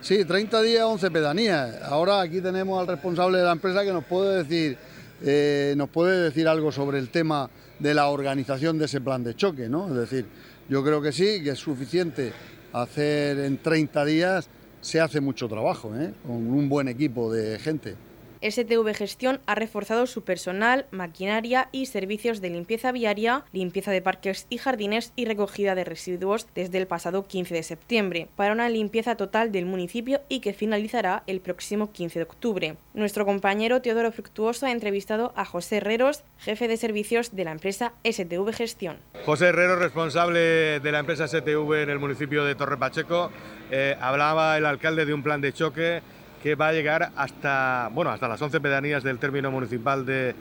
Sí, 0.00 0.24
30 0.24 0.62
días, 0.62 0.84
11 0.84 1.10
pedanías. 1.10 1.82
Ahora 1.82 2.20
aquí 2.20 2.40
tenemos 2.40 2.80
al 2.80 2.86
responsable 2.86 3.38
de 3.38 3.44
la 3.44 3.52
empresa 3.52 3.84
que 3.84 3.92
nos 3.92 4.04
puede 4.04 4.42
decir, 4.42 4.76
eh, 5.22 5.74
nos 5.76 5.88
puede 5.88 6.22
decir 6.22 6.48
algo 6.48 6.72
sobre 6.72 6.98
el 6.98 7.08
tema 7.08 7.48
de 7.78 7.94
la 7.94 8.08
organización 8.08 8.78
de 8.78 8.84
ese 8.84 9.00
plan 9.00 9.24
de 9.24 9.34
choque, 9.34 9.68
¿no? 9.68 9.88
Es 9.88 9.94
decir, 9.94 10.26
yo 10.68 10.84
creo 10.84 11.02
que 11.02 11.12
sí, 11.12 11.42
que 11.42 11.50
es 11.50 11.58
suficiente 11.58 12.32
hacer 12.72 13.38
en 13.40 13.58
30 13.58 14.04
días, 14.04 14.48
se 14.80 15.00
hace 15.00 15.20
mucho 15.20 15.48
trabajo, 15.48 15.94
¿eh? 15.96 16.12
con 16.26 16.36
un 16.36 16.68
buen 16.68 16.88
equipo 16.88 17.32
de 17.32 17.58
gente. 17.58 17.94
STV 18.42 18.94
Gestión 18.94 19.40
ha 19.46 19.54
reforzado 19.54 20.06
su 20.06 20.22
personal, 20.22 20.86
maquinaria 20.90 21.68
y 21.72 21.86
servicios 21.86 22.40
de 22.40 22.50
limpieza 22.50 22.92
viaria, 22.92 23.44
limpieza 23.52 23.92
de 23.92 24.02
parques 24.02 24.46
y 24.50 24.58
jardines 24.58 25.12
y 25.16 25.24
recogida 25.24 25.74
de 25.74 25.84
residuos 25.84 26.46
desde 26.54 26.78
el 26.78 26.86
pasado 26.86 27.26
15 27.26 27.54
de 27.54 27.62
septiembre, 27.62 28.28
para 28.36 28.52
una 28.52 28.68
limpieza 28.68 29.16
total 29.16 29.52
del 29.52 29.66
municipio 29.66 30.20
y 30.28 30.40
que 30.40 30.52
finalizará 30.52 31.22
el 31.26 31.40
próximo 31.40 31.92
15 31.92 32.18
de 32.18 32.24
octubre. 32.24 32.76
Nuestro 32.94 33.24
compañero 33.24 33.80
Teodoro 33.80 34.12
Fructuoso 34.12 34.66
ha 34.66 34.72
entrevistado 34.72 35.32
a 35.36 35.44
José 35.44 35.76
Herreros, 35.76 36.24
jefe 36.38 36.68
de 36.68 36.76
servicios 36.76 37.34
de 37.34 37.44
la 37.44 37.52
empresa 37.52 37.92
STV 38.04 38.52
Gestión. 38.52 38.98
José 39.24 39.46
Herrero, 39.46 39.76
responsable 39.76 40.80
de 40.80 40.92
la 40.92 40.98
empresa 40.98 41.28
STV 41.28 41.82
en 41.82 41.90
el 41.90 41.98
municipio 41.98 42.44
de 42.44 42.54
Torre 42.54 42.76
Pacheco. 42.76 43.30
Eh, 43.70 43.96
hablaba 44.00 44.58
el 44.58 44.66
alcalde 44.66 45.06
de 45.06 45.14
un 45.14 45.22
plan 45.22 45.40
de 45.40 45.52
choque 45.52 46.02
que 46.42 46.56
va 46.56 46.68
a 46.68 46.72
llegar 46.72 47.12
hasta, 47.16 47.88
bueno, 47.92 48.10
hasta 48.10 48.26
las 48.26 48.42
11 48.42 48.60
pedanías 48.60 49.02
del 49.02 49.18
término 49.18 49.50
municipal 49.50 50.04
de, 50.04 50.34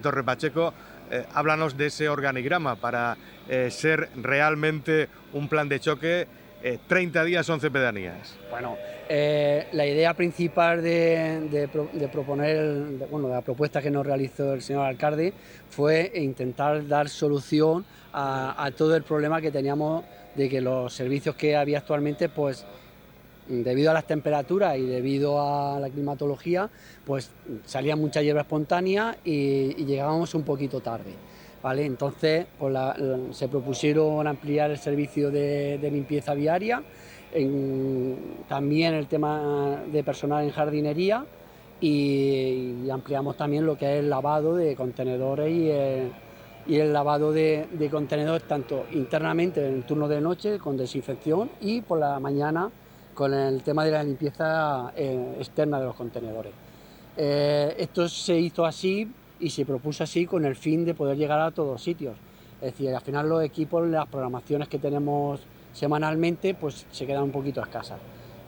Torre 0.00 0.22
Pacheco. 0.22 0.74
Eh, 1.10 1.24
háblanos 1.34 1.76
de 1.76 1.86
ese 1.86 2.08
organigrama 2.08 2.76
para 2.76 3.16
eh, 3.48 3.70
ser 3.70 4.08
realmente 4.16 5.08
un 5.32 5.48
plan 5.48 5.68
de 5.68 5.80
choque 5.80 6.26
30 6.88 7.22
eh, 7.22 7.24
días, 7.24 7.48
11 7.48 7.70
pedanías. 7.70 8.36
Bueno, 8.50 8.76
la 9.08 9.86
idea 9.86 10.14
principal 10.14 10.82
de, 10.82 11.68
proponer, 12.12 13.08
bueno, 13.10 13.28
la 13.28 13.40
propuesta 13.40 13.80
que 13.80 13.90
nos 13.90 14.04
realizó 14.04 14.52
el 14.52 14.62
señor 14.62 14.84
alcalde 14.84 15.32
fue 15.70 16.10
intentar 16.16 16.86
dar 16.86 17.08
solución 17.08 17.84
a 18.12 18.70
todo 18.76 18.96
el 18.96 19.04
problema 19.04 19.40
que 19.40 19.50
teníamos 19.50 20.04
de 20.34 20.48
que 20.48 20.60
los 20.60 20.92
servicios 20.92 21.34
que 21.36 21.56
había 21.56 21.78
actualmente, 21.78 22.28
pues 22.28 22.66
debido 23.48 23.90
a 23.90 23.94
las 23.94 24.06
temperaturas 24.06 24.76
y 24.76 24.82
debido 24.82 25.40
a 25.40 25.78
la 25.78 25.88
climatología, 25.88 26.68
pues 27.04 27.30
salía 27.64 27.96
mucha 27.96 28.22
hierba 28.22 28.42
espontánea 28.42 29.16
y, 29.24 29.84
llegábamos 29.84 30.34
un 30.34 30.42
poquito 30.42 30.80
tarde. 30.80 31.14
¿vale? 31.62 31.84
Entonces 31.84 32.46
pues 32.58 32.76
se 33.32 33.48
propusieron 33.48 34.26
ampliar 34.26 34.70
el 34.70 34.78
servicio 34.78 35.30
de, 35.30 35.78
limpieza 35.90 36.34
viaria, 36.34 36.82
también 38.48 38.94
el 38.94 39.06
tema 39.06 39.82
de 39.92 40.02
personal 40.02 40.44
en 40.44 40.50
jardinería 40.50 41.24
y, 41.80 42.88
ampliamos 42.90 43.36
también 43.36 43.66
lo 43.66 43.76
que 43.76 43.94
es 43.94 44.00
el 44.00 44.10
lavado 44.10 44.56
de 44.56 44.74
contenedores 44.74 45.52
y 46.68 46.74
el, 46.74 46.92
lavado 46.92 47.32
de, 47.32 47.66
de 47.72 47.90
contenedores 47.90 48.46
tanto 48.48 48.86
internamente 48.92 49.66
en 49.66 49.74
el 49.74 49.82
turno 49.84 50.08
de 50.08 50.20
noche 50.20 50.58
con 50.58 50.76
desinfección 50.76 51.50
y 51.60 51.80
por 51.80 51.98
la 51.98 52.18
mañana 52.18 52.70
con 53.16 53.32
el 53.32 53.62
tema 53.62 53.82
de 53.84 53.90
la 53.90 54.04
limpieza 54.04 54.92
eh, 54.94 55.36
externa 55.38 55.80
de 55.80 55.86
los 55.86 55.96
contenedores. 55.96 56.52
Eh, 57.16 57.74
esto 57.78 58.08
se 58.10 58.38
hizo 58.38 58.66
así 58.66 59.10
y 59.40 59.48
se 59.48 59.64
propuso 59.64 60.04
así 60.04 60.26
con 60.26 60.44
el 60.44 60.54
fin 60.54 60.84
de 60.84 60.92
poder 60.92 61.16
llegar 61.16 61.40
a 61.40 61.50
todos 61.50 61.82
sitios. 61.82 62.14
Es 62.60 62.72
decir, 62.72 62.94
al 62.94 63.00
final 63.00 63.26
los 63.26 63.42
equipos, 63.42 63.88
las 63.88 64.06
programaciones 64.06 64.68
que 64.68 64.78
tenemos 64.78 65.40
semanalmente, 65.72 66.52
pues 66.54 66.86
se 66.92 67.06
quedan 67.06 67.22
un 67.22 67.32
poquito 67.32 67.62
escasas. 67.62 67.98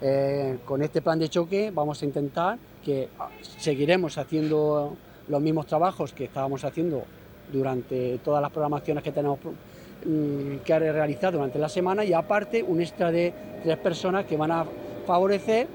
Eh, 0.02 0.58
con 0.66 0.82
este 0.82 1.00
plan 1.00 1.18
de 1.18 1.30
choque 1.30 1.72
vamos 1.74 2.02
a 2.02 2.04
intentar 2.04 2.58
que 2.84 3.08
ah, 3.18 3.30
seguiremos 3.40 4.18
haciendo 4.18 4.96
los 5.28 5.40
mismos 5.40 5.66
trabajos 5.66 6.12
que 6.12 6.24
estábamos 6.24 6.62
haciendo 6.64 7.04
durante 7.50 8.18
todas 8.18 8.42
las 8.42 8.52
programaciones 8.52 9.02
que 9.02 9.12
tenemos 9.12 9.38
que 10.64 10.72
ha 10.72 10.78
realizado 10.78 11.38
durante 11.38 11.58
la 11.58 11.68
semana 11.68 12.04
y 12.04 12.12
aparte 12.12 12.62
un 12.62 12.80
extra 12.80 13.10
de 13.10 13.32
tres 13.62 13.76
personas 13.78 14.24
que 14.24 14.36
van 14.36 14.52
a 14.52 14.64
favorecer 15.06 15.66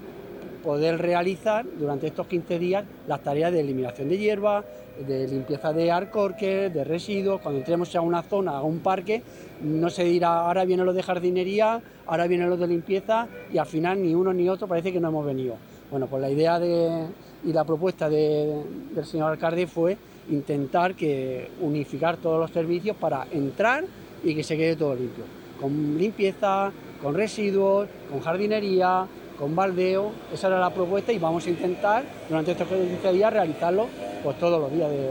poder 0.64 0.98
realizar 0.98 1.66
durante 1.78 2.08
estos 2.08 2.26
15 2.28 2.58
días 2.58 2.86
las 3.08 3.22
tareas 3.22 3.52
de 3.52 3.60
eliminación 3.60 4.08
de 4.08 4.18
hierba, 4.18 4.64
de 5.06 5.28
limpieza 5.28 5.74
de 5.74 5.92
arcorques, 5.92 6.74
de 6.74 6.84
residuos. 6.84 7.42
Cuando 7.42 7.60
entremos 7.60 7.94
a 7.96 8.02
una 8.02 8.24
zona, 8.24 8.52
a 8.52 8.62
un 8.62 8.80
parque, 8.80 9.22
no 9.62 9.90
se 9.90 10.06
dirá 10.06 10.46
ahora 10.46 10.64
vienen 10.66 10.86
los 10.86 10.96
de 10.96 11.04
jardinería, 11.04 11.82
ahora 12.08 12.28
vienen 12.28 12.50
los 12.50 12.60
de 12.60 12.68
limpieza 12.68 13.28
y 13.52 13.58
al 13.58 13.66
final 13.66 14.02
ni 14.02 14.16
uno 14.16 14.34
ni 14.34 14.48
otro 14.48 14.68
parece 14.68 14.94
que 14.94 15.00
no 15.00 15.10
hemos 15.10 15.26
venido. 15.26 15.56
Bueno, 15.92 16.08
pues 16.08 16.22
la 16.22 16.30
idea 16.30 16.60
de, 16.60 17.08
y 17.44 17.54
la 17.54 17.66
propuesta 17.66 18.10
del 18.10 18.64
señor 19.04 19.32
alcalde 19.32 19.68
fue 19.68 19.98
intentar 20.30 20.96
que 20.96 21.50
unificar 21.60 22.18
todos 22.18 22.40
los 22.40 22.52
servicios 22.52 22.96
para 22.96 23.28
entrar 23.32 23.84
y 24.24 24.36
que 24.36 24.44
se 24.44 24.58
quede 24.58 24.76
todo 24.76 24.96
limpio. 24.96 25.26
Con 25.60 25.98
limpieza, 25.98 26.72
con 27.02 27.14
residuos, 27.14 27.88
con 28.10 28.22
jardinería, 28.22 29.06
con 29.38 29.56
baldeo, 29.56 30.12
esa 30.34 30.48
era 30.48 30.60
la 30.60 30.74
propuesta 30.74 31.12
y 31.12 31.20
vamos 31.20 31.46
a 31.46 31.50
intentar 31.50 32.04
durante 32.30 32.52
estos 32.52 32.68
15 32.68 33.14
días 33.14 33.34
realizarlo 33.34 33.88
pues, 34.24 34.38
todos 34.40 34.60
los 34.60 34.72
días 34.72 34.90
de, 34.90 35.10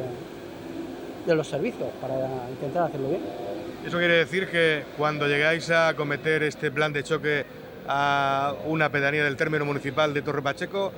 de 1.27 1.35
los 1.35 1.47
servicios 1.47 1.89
para 2.01 2.15
intentar 2.51 2.85
hacerlo 2.85 3.09
bien. 3.09 3.21
Eso 3.87 3.99
quiere 3.99 4.15
decir 4.15 4.49
que 4.49 4.85
cuando 4.97 5.27
llegáis 5.27 5.71
a 5.71 5.95
cometer 5.95 6.43
este 6.45 6.71
plan 6.71 6.93
de 6.93 7.03
choque 7.03 7.45
a 7.89 8.55
una 8.67 8.91
pedanía 8.91 9.25
del 9.25 9.37
término 9.37 9.65
municipal 9.65 10.15
de 10.15 10.23
Torre 10.23 10.41
Pacheco, 10.41 10.93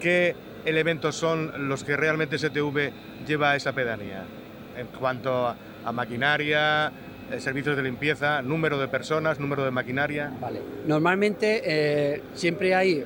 ¿qué 0.00 0.34
elementos 0.64 1.14
son 1.14 1.68
los 1.68 1.84
que 1.84 1.96
realmente 1.96 2.38
STV 2.38 2.92
lleva 3.26 3.52
a 3.52 3.56
esa 3.56 3.72
pedanía? 3.72 4.24
En 4.76 4.86
cuanto 4.86 5.54
a 5.84 5.92
maquinaria, 5.92 6.90
servicios 7.38 7.76
de 7.76 7.82
limpieza, 7.82 8.42
número 8.42 8.78
de 8.78 8.88
personas, 8.88 9.38
número 9.38 9.64
de 9.64 9.70
maquinaria. 9.70 10.32
Vale. 10.40 10.60
Normalmente 10.86 11.62
eh, 11.64 12.22
siempre 12.34 12.74
hay 12.74 13.04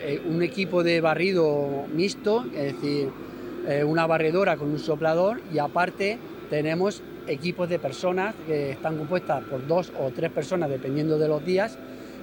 eh, 0.00 0.22
un 0.26 0.42
equipo 0.42 0.82
de 0.82 1.00
barrido 1.00 1.86
mixto, 1.92 2.46
es 2.54 2.74
decir, 2.74 3.10
una 3.84 4.06
barredora 4.06 4.56
con 4.56 4.70
un 4.70 4.78
soplador 4.78 5.42
y 5.52 5.58
aparte 5.58 6.18
tenemos 6.48 7.02
equipos 7.26 7.68
de 7.68 7.78
personas 7.78 8.34
que 8.46 8.70
están 8.70 8.96
compuestas 8.96 9.44
por 9.44 9.66
dos 9.66 9.92
o 10.00 10.10
tres 10.10 10.30
personas 10.30 10.70
dependiendo 10.70 11.18
de 11.18 11.28
los 11.28 11.44
días 11.44 11.76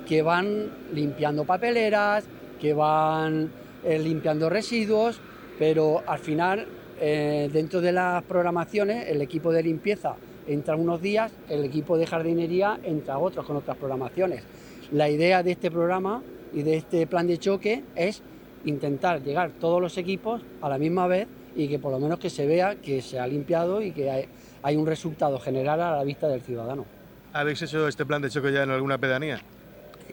que 0.07 0.23
van 0.23 0.71
limpiando 0.91 1.43
papeleras, 1.43 2.25
que 2.59 2.73
van 2.73 3.51
limpiando 3.87 4.49
residuos, 4.49 5.19
pero 5.59 6.01
al 6.07 6.17
final 6.17 6.67
dentro 6.99 7.79
de 7.79 7.91
las 7.91 8.23
programaciones 8.23 9.07
el 9.07 9.21
equipo 9.21 9.51
de 9.51 9.61
limpieza 9.61 10.15
entra 10.47 10.75
unos 10.75 11.01
días, 11.01 11.31
el 11.49 11.63
equipo 11.65 11.97
de 11.97 12.05
jardinería 12.05 12.79
entra 12.83 13.17
otros 13.17 13.45
con 13.45 13.57
otras 13.57 13.77
programaciones. 13.77 14.43
La 14.91 15.09
idea 15.09 15.43
de 15.43 15.51
este 15.51 15.71
programa 15.71 16.21
y 16.53 16.61
de 16.61 16.77
este 16.77 17.07
plan 17.07 17.27
de 17.27 17.37
choque 17.37 17.83
es 17.95 18.21
intentar 18.65 19.21
llegar 19.21 19.51
todos 19.59 19.81
los 19.81 19.97
equipos 19.97 20.41
a 20.61 20.69
la 20.69 20.77
misma 20.77 21.07
vez 21.07 21.27
y 21.55 21.67
que 21.67 21.79
por 21.79 21.91
lo 21.91 21.99
menos 21.99 22.19
que 22.19 22.29
se 22.29 22.45
vea 22.45 22.75
que 22.75 23.01
se 23.01 23.19
ha 23.19 23.27
limpiado 23.27 23.81
y 23.81 23.91
que 23.91 24.27
hay, 24.63 24.75
un 24.75 24.85
resultado 24.85 25.39
general 25.39 25.81
a 25.81 25.91
la 25.97 26.03
vista 26.03 26.27
del 26.27 26.41
ciudadano. 26.41 26.85
¿Habéis 27.33 27.61
hecho 27.61 27.87
este 27.87 28.05
plan 28.05 28.21
de 28.21 28.29
choque 28.29 28.51
ya 28.51 28.63
en 28.63 28.71
alguna 28.71 28.97
pedanía? 28.97 29.39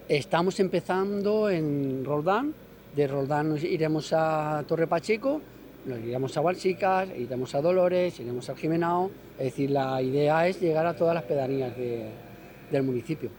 Estamos 0.08 0.60
empezando 0.60 1.48
en 1.48 2.04
Roldán, 2.04 2.54
de 2.94 3.06
Roldán 3.06 3.56
iremos 3.62 4.12
a 4.12 4.62
Torre 4.66 4.86
Pacheco 4.86 5.40
nos 5.86 5.98
iremos 5.98 6.36
a 6.36 6.40
Hualchicas, 6.40 7.08
iremos 7.16 7.54
a 7.54 7.60
Dolores, 7.60 8.18
iremos 8.20 8.48
a 8.48 8.56
Jimenao. 8.56 9.10
Es 9.38 9.46
decir, 9.46 9.70
la 9.70 10.00
idea 10.00 10.46
es 10.46 10.60
llegar 10.60 10.86
a 10.86 10.94
todas 10.94 11.14
las 11.14 11.24
pedanías 11.24 11.72
del 11.76 12.82
municipio. 12.82 13.30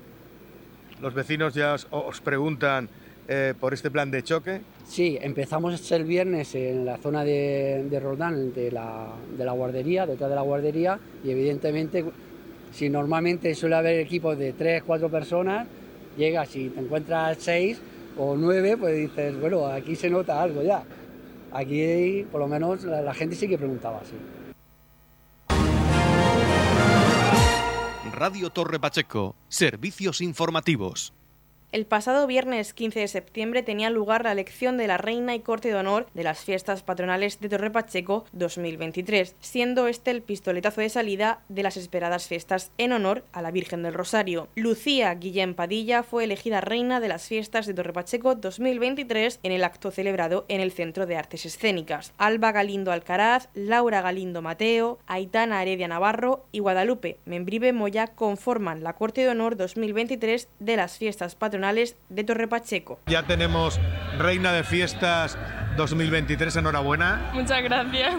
Los 1.01 1.13
vecinos 1.13 1.53
ya 1.53 1.75
os, 1.91 2.21
preguntan 2.21 2.89
eh, 3.27 3.53
por 3.59 3.73
este 3.73 3.89
plan 3.89 4.11
de 4.11 4.23
choque. 4.23 4.61
Sí, 4.85 5.17
empezamos 5.21 5.91
el 5.91 6.03
viernes 6.03 6.55
en 6.55 6.85
la 6.85 6.97
zona 6.97 7.23
de, 7.23 7.85
de 7.89 7.99
Roldán, 7.99 8.53
de 8.53 8.71
la, 8.71 9.07
de 9.37 9.45
la 9.45 9.51
guardería, 9.53 10.05
detrás 10.05 10.29
de 10.29 10.35
la 10.35 10.41
guardería, 10.41 10.99
y 11.23 11.31
evidentemente, 11.31 12.05
si 12.71 12.89
normalmente 12.89 13.55
suele 13.55 13.75
haber 13.75 13.99
equipos 13.99 14.37
de 14.37 14.53
3, 14.53 14.83
4 14.83 15.09
personas, 15.09 15.67
llegas 16.17 16.55
y 16.55 16.69
te 16.69 16.79
encuentras 16.79 17.37
6 17.39 17.81
o 18.17 18.35
9, 18.35 18.77
pues 18.77 18.95
dices, 18.95 19.39
bueno, 19.39 19.67
aquí 19.67 19.95
se 19.95 20.09
nota 20.09 20.41
algo 20.41 20.61
ya. 20.61 20.83
Aquí, 21.53 22.25
por 22.31 22.41
lo 22.41 22.47
menos, 22.47 22.83
la, 22.83 23.13
gente 23.13 23.35
sí 23.35 23.47
que 23.47 23.57
preguntaba, 23.57 24.01
sí. 24.03 24.15
Radio 28.11 28.49
Torre 28.49 28.79
Pacheco, 28.79 29.35
servicios 29.49 30.21
informativos. 30.21 31.13
El 31.73 31.87
pasado 31.87 32.27
viernes 32.27 32.71
15 32.71 32.99
de 32.99 33.07
septiembre 33.07 33.63
tenía 33.63 33.89
lugar 33.89 34.25
la 34.25 34.31
elección 34.31 34.77
de 34.77 34.85
la 34.85 34.99
Reina 34.99 35.33
y 35.33 35.39
Corte 35.39 35.69
de 35.69 35.75
Honor 35.75 36.05
de 36.13 36.23
las 36.23 36.41
Fiestas 36.41 36.83
Patronales 36.83 37.39
de 37.39 37.49
Torre 37.49 37.71
Pacheco 37.71 38.25
2023, 38.31 39.35
siendo 39.39 39.87
este 39.87 40.11
el 40.11 40.21
pistoletazo 40.21 40.81
de 40.81 40.89
salida 40.89 41.39
de 41.49 41.63
las 41.63 41.75
esperadas 41.75 42.27
fiestas 42.27 42.71
en 42.77 42.91
honor 42.91 43.23
a 43.31 43.41
la 43.41 43.49
Virgen 43.49 43.81
del 43.81 43.95
Rosario. 43.95 44.49
Lucía 44.53 45.15
Guillén 45.15 45.55
Padilla 45.55 46.03
fue 46.03 46.25
elegida 46.25 46.61
Reina 46.61 46.99
de 46.99 47.07
las 47.07 47.27
Fiestas 47.27 47.65
de 47.65 47.73
Torre 47.73 47.91
Pacheco 47.91 48.35
2023 48.35 49.39
en 49.41 49.51
el 49.51 49.63
acto 49.63 49.89
celebrado 49.89 50.45
en 50.49 50.61
el 50.61 50.71
Centro 50.71 51.07
de 51.07 51.17
Artes 51.17 51.47
Escénicas. 51.47 52.13
Alba 52.19 52.51
Galindo 52.51 52.91
Alcaraz, 52.91 53.49
Laura 53.55 54.03
Galindo 54.03 54.43
Mateo, 54.43 54.99
Aitana 55.07 55.63
Heredia 55.63 55.87
Navarro 55.87 56.45
y 56.51 56.59
Guadalupe 56.59 57.17
Membrive 57.25 57.73
Moya 57.73 58.09
conforman 58.09 58.83
la 58.83 58.93
Corte 58.93 59.21
de 59.21 59.29
Honor 59.29 59.57
2023 59.57 60.49
de 60.59 60.77
las 60.77 60.99
Fiestas 60.99 61.33
Patronales 61.33 61.62
de 61.71 62.23
Torre 62.25 62.47
Pacheco. 62.49 62.99
Ya 63.07 63.23
tenemos 63.23 63.79
Reina 64.17 64.51
de 64.51 64.63
Fiestas 64.63 65.37
2023, 65.77 66.57
enhorabuena. 66.57 67.29
Muchas 67.33 67.63
gracias. 67.63 68.15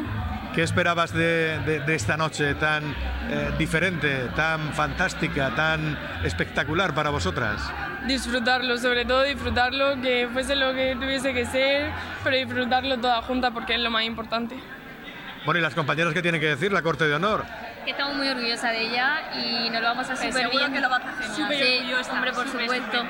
¿Qué 0.55 0.63
esperabas 0.63 1.13
de, 1.13 1.59
de, 1.67 1.81
de 1.81 1.95
esta 1.95 2.17
noche 2.17 2.55
tan 2.55 2.85
eh, 3.29 3.51
diferente, 3.59 4.29
tan 4.35 4.73
fantástica, 4.73 5.55
tan 5.55 5.99
espectacular 6.25 6.95
para 6.95 7.11
vosotras? 7.11 7.61
Disfrutarlo, 8.07 8.79
sobre 8.79 9.05
todo 9.05 9.25
disfrutarlo, 9.25 10.01
que 10.01 10.27
fuese 10.33 10.57
lo 10.57 10.73
que 10.73 10.95
tuviese 10.95 11.35
que 11.35 11.45
ser, 11.45 11.91
pero 12.23 12.37
disfrutarlo 12.37 12.99
toda 12.99 13.21
junta 13.23 13.51
porque 13.51 13.75
es 13.75 13.81
lo 13.81 13.91
más 13.91 14.05
importante. 14.05 14.57
Bueno, 15.45 15.59
¿y 15.59 15.63
las 15.63 15.75
compañeras 15.75 16.15
qué 16.15 16.23
tienen 16.23 16.41
que 16.41 16.47
decir, 16.47 16.73
la 16.73 16.81
Corte 16.81 17.05
de 17.07 17.15
Honor? 17.15 17.45
Que 17.85 17.91
estamos 17.93 18.17
muy 18.17 18.29
orgullosa 18.29 18.69
de 18.71 18.81
ella 18.83 19.33
y 19.35 19.71
nos 19.71 19.81
lo 19.83 19.88
vamos 19.88 20.09
a 20.11 20.12
hacer 20.14 20.33
súper 20.33 20.50
bien. 20.50 20.73
que 20.73 20.81
lo 20.81 20.91
va 20.91 20.97
a 20.97 20.99
hacer. 20.99 21.26
Súper 21.35 21.59
sí, 21.59 21.76
orgullosa, 21.79 22.12
hombre, 22.12 22.33
por 22.33 22.47
súper, 22.49 22.62
supuesto. 22.62 23.05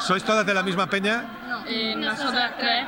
¿Sois 0.00 0.24
todas 0.24 0.44
de 0.46 0.54
la 0.54 0.62
misma 0.62 0.86
peña? 0.86 1.24
No, 1.48 1.64
Eh, 1.66 1.94
nosotras 1.96 2.52
tres. 2.58 2.86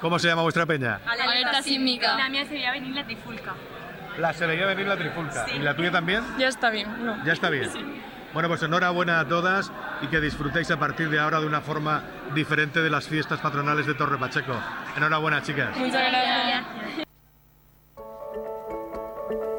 ¿Cómo 0.00 0.18
se 0.18 0.28
llama 0.28 0.42
vuestra 0.42 0.64
peña? 0.66 1.00
Alerta 1.06 1.62
sísmica. 1.62 2.16
La 2.16 2.28
mía 2.28 2.44
sería 2.44 2.70
venir 2.72 2.94
la 2.94 3.04
trifulca. 3.04 3.54
La 4.18 4.32
se 4.32 4.46
veía 4.46 4.66
venir 4.66 4.86
la 4.86 4.96
trifulca. 4.96 5.46
¿Y 5.54 5.58
la 5.60 5.74
tuya 5.74 5.90
también? 5.90 6.22
Ya 6.38 6.48
está 6.48 6.70
bien, 6.70 7.04
¿no? 7.04 7.24
Ya 7.24 7.32
está 7.32 7.50
bien. 7.50 7.70
Bueno, 8.34 8.48
pues 8.48 8.62
enhorabuena 8.62 9.20
a 9.20 9.24
todas 9.26 9.72
y 10.02 10.06
que 10.08 10.20
disfrutéis 10.20 10.70
a 10.70 10.78
partir 10.78 11.08
de 11.08 11.18
ahora 11.18 11.40
de 11.40 11.46
una 11.46 11.60
forma 11.62 12.02
diferente 12.34 12.82
de 12.82 12.90
las 12.90 13.08
fiestas 13.08 13.40
patronales 13.40 13.86
de 13.86 13.94
Torre 13.94 14.18
Pacheco. 14.18 14.54
Enhorabuena, 14.96 15.42
chicas. 15.42 15.74
Muchas 15.76 16.02
gracias. 16.10 17.07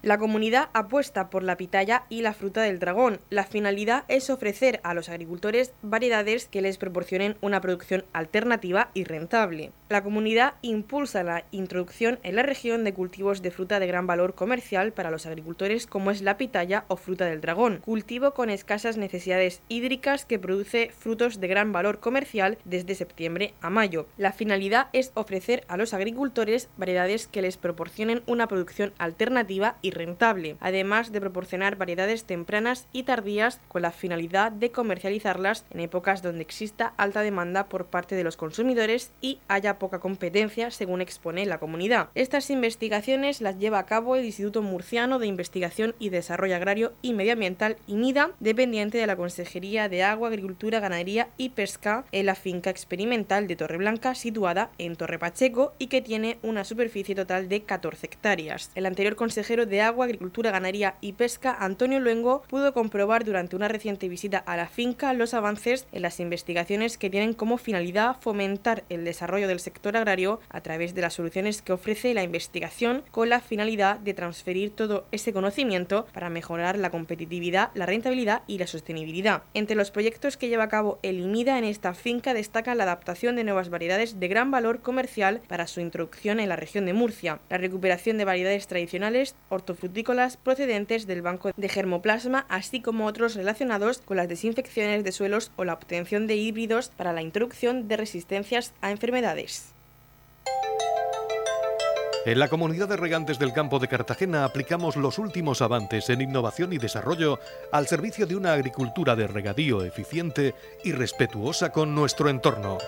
La 0.00 0.16
comunidad 0.16 0.68
apuesta 0.74 1.28
por 1.28 1.42
la 1.42 1.56
pitaya 1.56 2.04
y 2.08 2.22
la 2.22 2.32
fruta 2.32 2.62
del 2.62 2.78
dragón. 2.78 3.18
La 3.30 3.42
finalidad 3.42 4.04
es 4.06 4.30
ofrecer 4.30 4.78
a 4.84 4.94
los 4.94 5.08
agricultores 5.08 5.72
variedades 5.82 6.46
que 6.46 6.62
les 6.62 6.78
proporcionen 6.78 7.36
una 7.40 7.60
producción 7.60 8.04
alternativa 8.12 8.90
y 8.94 9.02
rentable. 9.02 9.72
La 9.88 10.04
comunidad 10.04 10.54
impulsa 10.62 11.24
la 11.24 11.44
introducción 11.50 12.20
en 12.22 12.36
la 12.36 12.44
región 12.44 12.84
de 12.84 12.94
cultivos 12.94 13.42
de 13.42 13.50
fruta 13.50 13.80
de 13.80 13.88
gran 13.88 14.06
valor 14.06 14.34
comercial 14.34 14.92
para 14.92 15.10
los 15.10 15.26
agricultores 15.26 15.86
como 15.86 16.12
es 16.12 16.22
la 16.22 16.36
pitaya 16.36 16.84
o 16.86 16.96
fruta 16.96 17.24
del 17.24 17.40
dragón, 17.40 17.78
cultivo 17.78 18.34
con 18.34 18.50
escasas 18.50 18.98
necesidades 18.98 19.62
hídricas 19.68 20.24
que 20.24 20.38
produce 20.38 20.92
frutos 20.96 21.40
de 21.40 21.48
gran 21.48 21.72
valor 21.72 21.98
comercial 21.98 22.58
desde 22.64 22.94
septiembre 22.94 23.54
a 23.60 23.70
mayo. 23.70 24.06
La 24.16 24.32
finalidad 24.32 24.88
es 24.92 25.10
ofrecer 25.14 25.64
a 25.68 25.76
los 25.76 25.92
agricultores 25.92 26.68
variedades 26.76 27.26
que 27.26 27.42
les 27.42 27.56
proporcionen 27.56 28.22
una 28.26 28.46
producción 28.46 28.92
alternativa 28.98 29.76
y 29.82 29.87
rentable, 29.90 30.56
además 30.60 31.12
de 31.12 31.20
proporcionar 31.20 31.76
variedades 31.76 32.24
tempranas 32.24 32.86
y 32.92 33.04
tardías 33.04 33.60
con 33.68 33.82
la 33.82 33.90
finalidad 33.90 34.52
de 34.52 34.70
comercializarlas 34.70 35.64
en 35.70 35.80
épocas 35.80 36.22
donde 36.22 36.42
exista 36.42 36.94
alta 36.96 37.22
demanda 37.22 37.68
por 37.68 37.86
parte 37.86 38.14
de 38.14 38.24
los 38.24 38.36
consumidores 38.36 39.10
y 39.20 39.38
haya 39.48 39.78
poca 39.78 39.98
competencia, 39.98 40.70
según 40.70 41.00
expone 41.00 41.46
la 41.46 41.58
comunidad. 41.58 42.08
Estas 42.14 42.50
investigaciones 42.50 43.40
las 43.40 43.58
lleva 43.58 43.78
a 43.78 43.86
cabo 43.86 44.16
el 44.16 44.24
Instituto 44.24 44.62
Murciano 44.62 45.18
de 45.18 45.26
Investigación 45.26 45.94
y 45.98 46.10
Desarrollo 46.10 46.56
Agrario 46.56 46.92
y 47.02 47.12
Medioambiental 47.12 47.76
INIDA, 47.86 48.30
dependiente 48.40 48.98
de 48.98 49.06
la 49.06 49.16
Consejería 49.16 49.88
de 49.88 50.02
Agua, 50.02 50.28
Agricultura, 50.28 50.80
Ganadería 50.80 51.28
y 51.36 51.50
Pesca 51.50 52.04
en 52.12 52.26
la 52.26 52.34
finca 52.34 52.70
experimental 52.70 53.46
de 53.46 53.56
Torreblanca, 53.56 54.14
situada 54.14 54.70
en 54.78 54.96
Torre 54.96 55.18
Pacheco 55.18 55.72
y 55.78 55.88
que 55.88 56.02
tiene 56.02 56.38
una 56.42 56.64
superficie 56.64 57.14
total 57.14 57.48
de 57.48 57.62
14 57.62 58.06
hectáreas. 58.06 58.70
El 58.74 58.86
anterior 58.86 59.16
consejero 59.16 59.66
de 59.66 59.77
Agua, 59.80 60.04
Agricultura, 60.04 60.50
Ganadería 60.50 60.96
y 61.00 61.12
Pesca, 61.12 61.56
Antonio 61.58 62.00
Luengo, 62.00 62.42
pudo 62.48 62.72
comprobar 62.72 63.24
durante 63.24 63.56
una 63.56 63.68
reciente 63.68 64.08
visita 64.08 64.38
a 64.38 64.56
la 64.56 64.68
finca 64.68 65.12
los 65.12 65.34
avances 65.34 65.86
en 65.92 66.02
las 66.02 66.20
investigaciones 66.20 66.98
que 66.98 67.10
tienen 67.10 67.34
como 67.34 67.58
finalidad 67.58 68.16
fomentar 68.20 68.84
el 68.88 69.04
desarrollo 69.04 69.48
del 69.48 69.60
sector 69.60 69.96
agrario 69.96 70.40
a 70.48 70.60
través 70.60 70.94
de 70.94 71.02
las 71.02 71.14
soluciones 71.14 71.62
que 71.62 71.72
ofrece 71.72 72.14
la 72.14 72.22
investigación 72.22 73.02
con 73.10 73.28
la 73.28 73.40
finalidad 73.40 73.98
de 73.98 74.14
transferir 74.14 74.70
todo 74.70 75.06
ese 75.12 75.32
conocimiento 75.32 76.06
para 76.12 76.30
mejorar 76.30 76.78
la 76.78 76.90
competitividad, 76.90 77.70
la 77.74 77.86
rentabilidad 77.86 78.42
y 78.46 78.58
la 78.58 78.66
sostenibilidad. 78.66 79.42
Entre 79.54 79.76
los 79.76 79.90
proyectos 79.90 80.36
que 80.36 80.48
lleva 80.48 80.64
a 80.64 80.68
cabo 80.68 80.98
el 81.02 81.20
IMIDA 81.20 81.58
en 81.58 81.64
esta 81.64 81.94
finca 81.94 82.34
destaca 82.34 82.74
la 82.74 82.84
adaptación 82.84 83.36
de 83.36 83.44
nuevas 83.44 83.70
variedades 83.70 84.20
de 84.20 84.28
gran 84.28 84.50
valor 84.50 84.80
comercial 84.80 85.40
para 85.48 85.66
su 85.66 85.80
introducción 85.80 86.40
en 86.40 86.48
la 86.48 86.56
región 86.56 86.86
de 86.86 86.92
Murcia, 86.92 87.40
la 87.48 87.58
recuperación 87.58 88.18
de 88.18 88.24
variedades 88.24 88.66
tradicionales 88.66 89.34
hortofrutícolas 89.68 90.36
procedentes 90.36 91.06
del 91.06 91.22
banco 91.22 91.50
de 91.56 91.68
germoplasma, 91.68 92.46
así 92.48 92.80
como 92.80 93.06
otros 93.06 93.34
relacionados 93.34 93.98
con 93.98 94.16
las 94.16 94.28
desinfecciones 94.28 95.04
de 95.04 95.12
suelos 95.12 95.50
o 95.56 95.64
la 95.64 95.74
obtención 95.74 96.26
de 96.26 96.36
híbridos 96.36 96.88
para 96.88 97.12
la 97.12 97.22
introducción 97.22 97.86
de 97.86 97.96
resistencias 97.98 98.72
a 98.80 98.90
enfermedades. 98.90 99.74
En 102.24 102.38
la 102.38 102.48
comunidad 102.48 102.88
de 102.88 102.96
regantes 102.96 103.38
del 103.38 103.52
campo 103.52 103.78
de 103.78 103.88
Cartagena 103.88 104.44
aplicamos 104.44 104.96
los 104.96 105.18
últimos 105.18 105.62
avances 105.62 106.10
en 106.10 106.20
innovación 106.20 106.72
y 106.72 106.78
desarrollo 106.78 107.38
al 107.72 107.86
servicio 107.86 108.26
de 108.26 108.36
una 108.36 108.52
agricultura 108.52 109.16
de 109.16 109.26
regadío 109.26 109.82
eficiente 109.84 110.54
y 110.84 110.92
respetuosa 110.92 111.72
con 111.72 111.94
nuestro 111.94 112.28
entorno. 112.28 112.78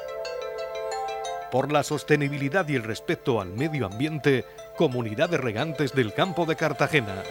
Por 1.50 1.72
la 1.72 1.82
sostenibilidad 1.82 2.68
y 2.68 2.76
el 2.76 2.84
respeto 2.84 3.40
al 3.40 3.48
medio 3.48 3.86
ambiente, 3.86 4.44
Comunidad 4.80 5.28
de 5.28 5.36
Regantes 5.36 5.92
del 5.92 6.14
Campo 6.14 6.46
de 6.46 6.56
Cartagena. 6.56 7.22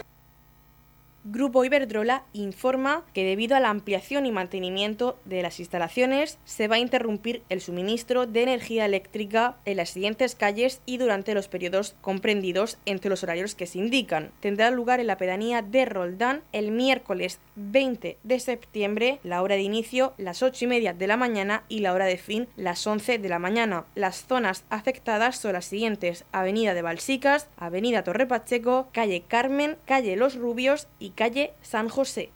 Grupo 1.25 1.65
Iberdrola 1.65 2.23
informa 2.32 3.03
que 3.13 3.25
debido 3.25 3.58
a 3.58 3.60
la 3.60 3.69
ampliación 3.69 4.25
y 4.25 4.32
mantenimiento 4.32 5.19
de 5.25 5.41
las 5.41 5.60
instalaciones 5.60 6.39
se 6.45 6.69
va 6.69 6.77
a 6.77 6.79
interrumpir 6.79 7.43
el 7.49 7.60
suministro 7.60 8.25
de 8.25 8.43
energía 8.43 8.86
eléctrica 8.86 9.58
en 9.65 9.77
las 9.77 9.89
siguientes 9.89 10.36
calles 10.36 10.82
y 10.86 10.97
durante 10.97 11.34
los 11.34 11.49
periodos 11.49 11.95
comprendidos 11.99 12.77
entre 12.86 13.10
los 13.10 13.21
horarios 13.23 13.53
que 13.53 13.67
se 13.67 13.79
indican. 13.79 14.32
Tendrá 14.39 14.71
lugar 14.71 15.01
en 15.01 15.08
la 15.08 15.17
pedanía 15.17 15.62
de 15.62 15.84
Roldán 15.84 16.41
el 16.53 16.71
miércoles 16.71 17.39
20 17.58 18.17
de 18.23 18.39
septiembre, 18.39 19.19
la 19.23 19.41
hora 19.41 19.55
de 19.55 19.62
inicio 19.62 20.13
las 20.17 20.41
8 20.41 20.65
y 20.65 20.67
media 20.67 20.93
de 20.93 21.08
la 21.08 21.17
mañana 21.17 21.63
y 21.67 21.79
la 21.79 21.93
hora 21.93 22.05
de 22.05 22.17
fin 22.17 22.47
las 22.55 22.88
11 22.88 23.19
de 23.19 23.29
la 23.29 23.39
mañana. 23.39 23.84
Las 23.93 24.25
zonas 24.25 24.63
afectadas 24.69 25.38
son 25.38 25.51
las 25.53 25.65
siguientes: 25.65 26.23
Avenida 26.32 26.73
de 26.73 26.82
Balsicas, 26.82 27.49
Avenida 27.58 28.05
Torre 28.05 28.25
Pacheco, 28.25 28.88
Calle 28.93 29.23
Carmen, 29.27 29.75
Calle 29.86 30.15
Los 30.15 30.36
Rubios 30.36 30.88
y 30.97 31.10
calle 31.19 31.51
San 31.62 31.89
José. 31.89 32.32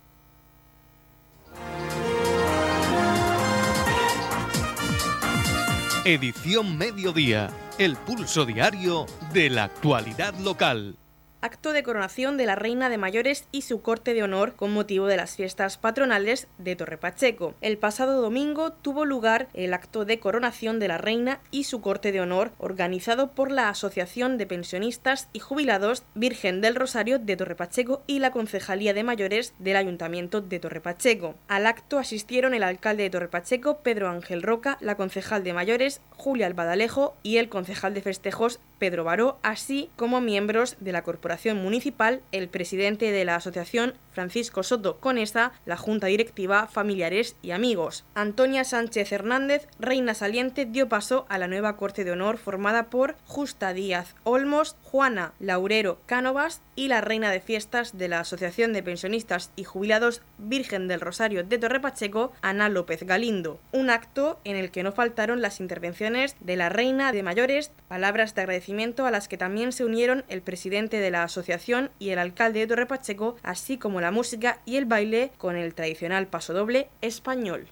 Edición 6.04 6.78
Mediodía, 6.78 7.50
el 7.78 7.96
pulso 7.96 8.46
diario 8.46 9.06
de 9.32 9.50
la 9.50 9.63
actualidad 9.63 10.34
local 10.39 10.98
acto 11.43 11.73
de 11.73 11.84
coronación 11.84 12.38
de 12.38 12.45
la 12.45 12.56
Reina 12.56 12.88
de 12.88 12.97
Mayores 12.97 13.47
y 13.51 13.63
su 13.63 13.82
corte 13.82 14.13
de 14.13 14.23
honor 14.23 14.53
con 14.53 14.71
motivo 14.71 15.08
de 15.08 15.17
las 15.17 15.36
fiestas 15.36 15.77
patronales 15.77 16.47
de 16.58 16.77
Torre 16.77 16.97
Pacheco. 16.97 17.53
El 17.60 17.77
pasado 17.77 18.21
domingo 18.21 18.71
tuvo 18.71 19.03
lugar 19.03 19.49
el 19.53 19.73
acto 19.73 20.06
de 20.06 20.19
coronación 20.19 20.79
de 20.79 20.88
la 20.88 20.97
Reina 20.97 21.41
y 21.51 21.65
su 21.65 21.82
corte 21.82 22.13
de 22.13 22.21
honor 22.21 22.51
organizado 22.60 23.32
por 23.32 23.51
la 23.51 23.67
Asociación 23.67 24.38
de 24.38 24.47
Pensionistas 24.47 25.27
y 25.34 25.39
Jubilados 25.39 26.03
Virgen 26.15 26.62
del 26.62 26.75
Rosario 26.75 27.19
de 27.19 27.36
Torre 27.36 27.56
Pacheco 27.56 28.03
y 28.08 28.19
la 28.19 28.32
Concejalía 28.32 28.93
de 28.93 29.03
Mayores 29.03 29.53
del 29.60 29.75
Ayuntamiento 29.75 30.39
de 30.39 30.60
Torre 30.62 30.79
Pacheco. 30.79 31.36
Al 31.49 31.65
acto 31.65 31.99
asistieron 31.99 32.53
el 32.53 32.63
alcalde 32.63 33.03
de 33.03 33.10
Torre 33.10 33.27
Pacheco, 33.27 33.79
Pedro 33.79 34.10
Ángel 34.10 34.43
Roca, 34.43 34.77
la 34.79 34.95
concejal 34.95 35.43
de 35.43 35.51
Mayores, 35.51 35.99
Julia 36.12 36.47
Albadalejo 36.47 37.17
y 37.21 37.36
el 37.36 37.49
concejal 37.49 37.93
de 37.93 38.01
festejos, 38.01 38.62
Pedro 38.79 39.03
Baró, 39.03 39.39
así 39.43 39.89
como 39.97 40.21
miembros 40.21 40.77
de 40.79 40.93
la 40.93 41.03
Corporación 41.03 41.33
Municipal, 41.56 42.22
el 42.32 42.48
presidente 42.48 43.12
de 43.12 43.26
la 43.26 43.36
Asociación, 43.36 43.96
Francisco 44.12 44.63
Soto 44.63 45.00
Conesa, 45.00 45.52
la 45.65 45.78
Junta 45.78 46.08
Directiva, 46.08 46.67
familiares 46.67 47.36
y 47.41 47.52
amigos. 47.52 48.06
Antonia 48.13 48.63
Sánchez 48.63 49.12
Hernández, 49.12 49.67
reina 49.80 50.13
saliente, 50.13 50.65
dio 50.65 50.88
paso 50.88 51.26
a 51.30 51.38
la 51.38 51.48
nueva 51.48 51.76
Corte 51.76 52.04
de 52.04 52.12
Honor 52.12 52.38
formada 52.38 52.89
por 52.89 53.15
Justa 53.26 53.74
Díaz 53.74 54.15
Olmos, 54.24 54.78
Juana 54.84 55.34
Laurero 55.39 56.00
Cánovas 56.06 56.62
y 56.76 56.88
la 56.88 57.02
reina 57.02 57.32
de 57.32 57.41
fiestas 57.41 57.98
de 57.98 58.08
la 58.08 58.19
Asociación 58.19 58.74
de 58.74 58.84
Pensionistas 58.84 59.52
y 59.56 59.63
Jubilados 59.63 60.22
Virgen 60.38 60.88
del 60.88 61.02
Rosario 61.02 61.43
de 61.43 61.58
Torre 61.58 61.80
Pacheco, 61.80 62.32
Ana 62.41 62.69
López 62.69 63.04
Galindo. 63.04 63.60
Un 63.72 63.89
acto 63.89 64.39
en 64.43 64.56
el 64.56 64.72
que 64.72 64.84
no 64.84 64.91
faltaron 64.91 65.41
las 65.41 65.60
intervenciones 65.60 66.36
de 66.39 66.56
la 66.56 66.69
reina 66.69 67.12
de 67.12 67.24
mayores, 67.24 67.72
palabras 67.88 68.36
de 68.36 68.41
agradecimiento 68.41 69.06
a 69.06 69.12
las 69.12 69.28
que 69.28 69.38
también 69.38 69.72
se 69.72 69.86
unieron 69.86 70.24
el 70.28 70.41
presidente 70.41 71.00
de 71.00 71.12
la 71.12 71.22
asociación 71.23 71.91
y 71.99 72.09
el 72.09 72.19
alcalde 72.19 72.59
de 72.59 72.67
Torre 72.67 72.86
Pacheco, 72.86 73.38
así 73.43 73.77
como 73.77 74.01
la 74.01 74.12
música 74.12 74.62
y 74.65 74.77
el 74.77 74.86
baile 74.86 75.31
con 75.38 75.55
el 75.55 75.73
tradicional 75.73 76.27
pasodoble 76.27 76.89
español. 77.01 77.67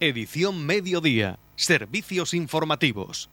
Edición 0.00 0.66
Mediodía. 0.66 1.38
Servicios 1.56 2.34
informativos. 2.34 3.30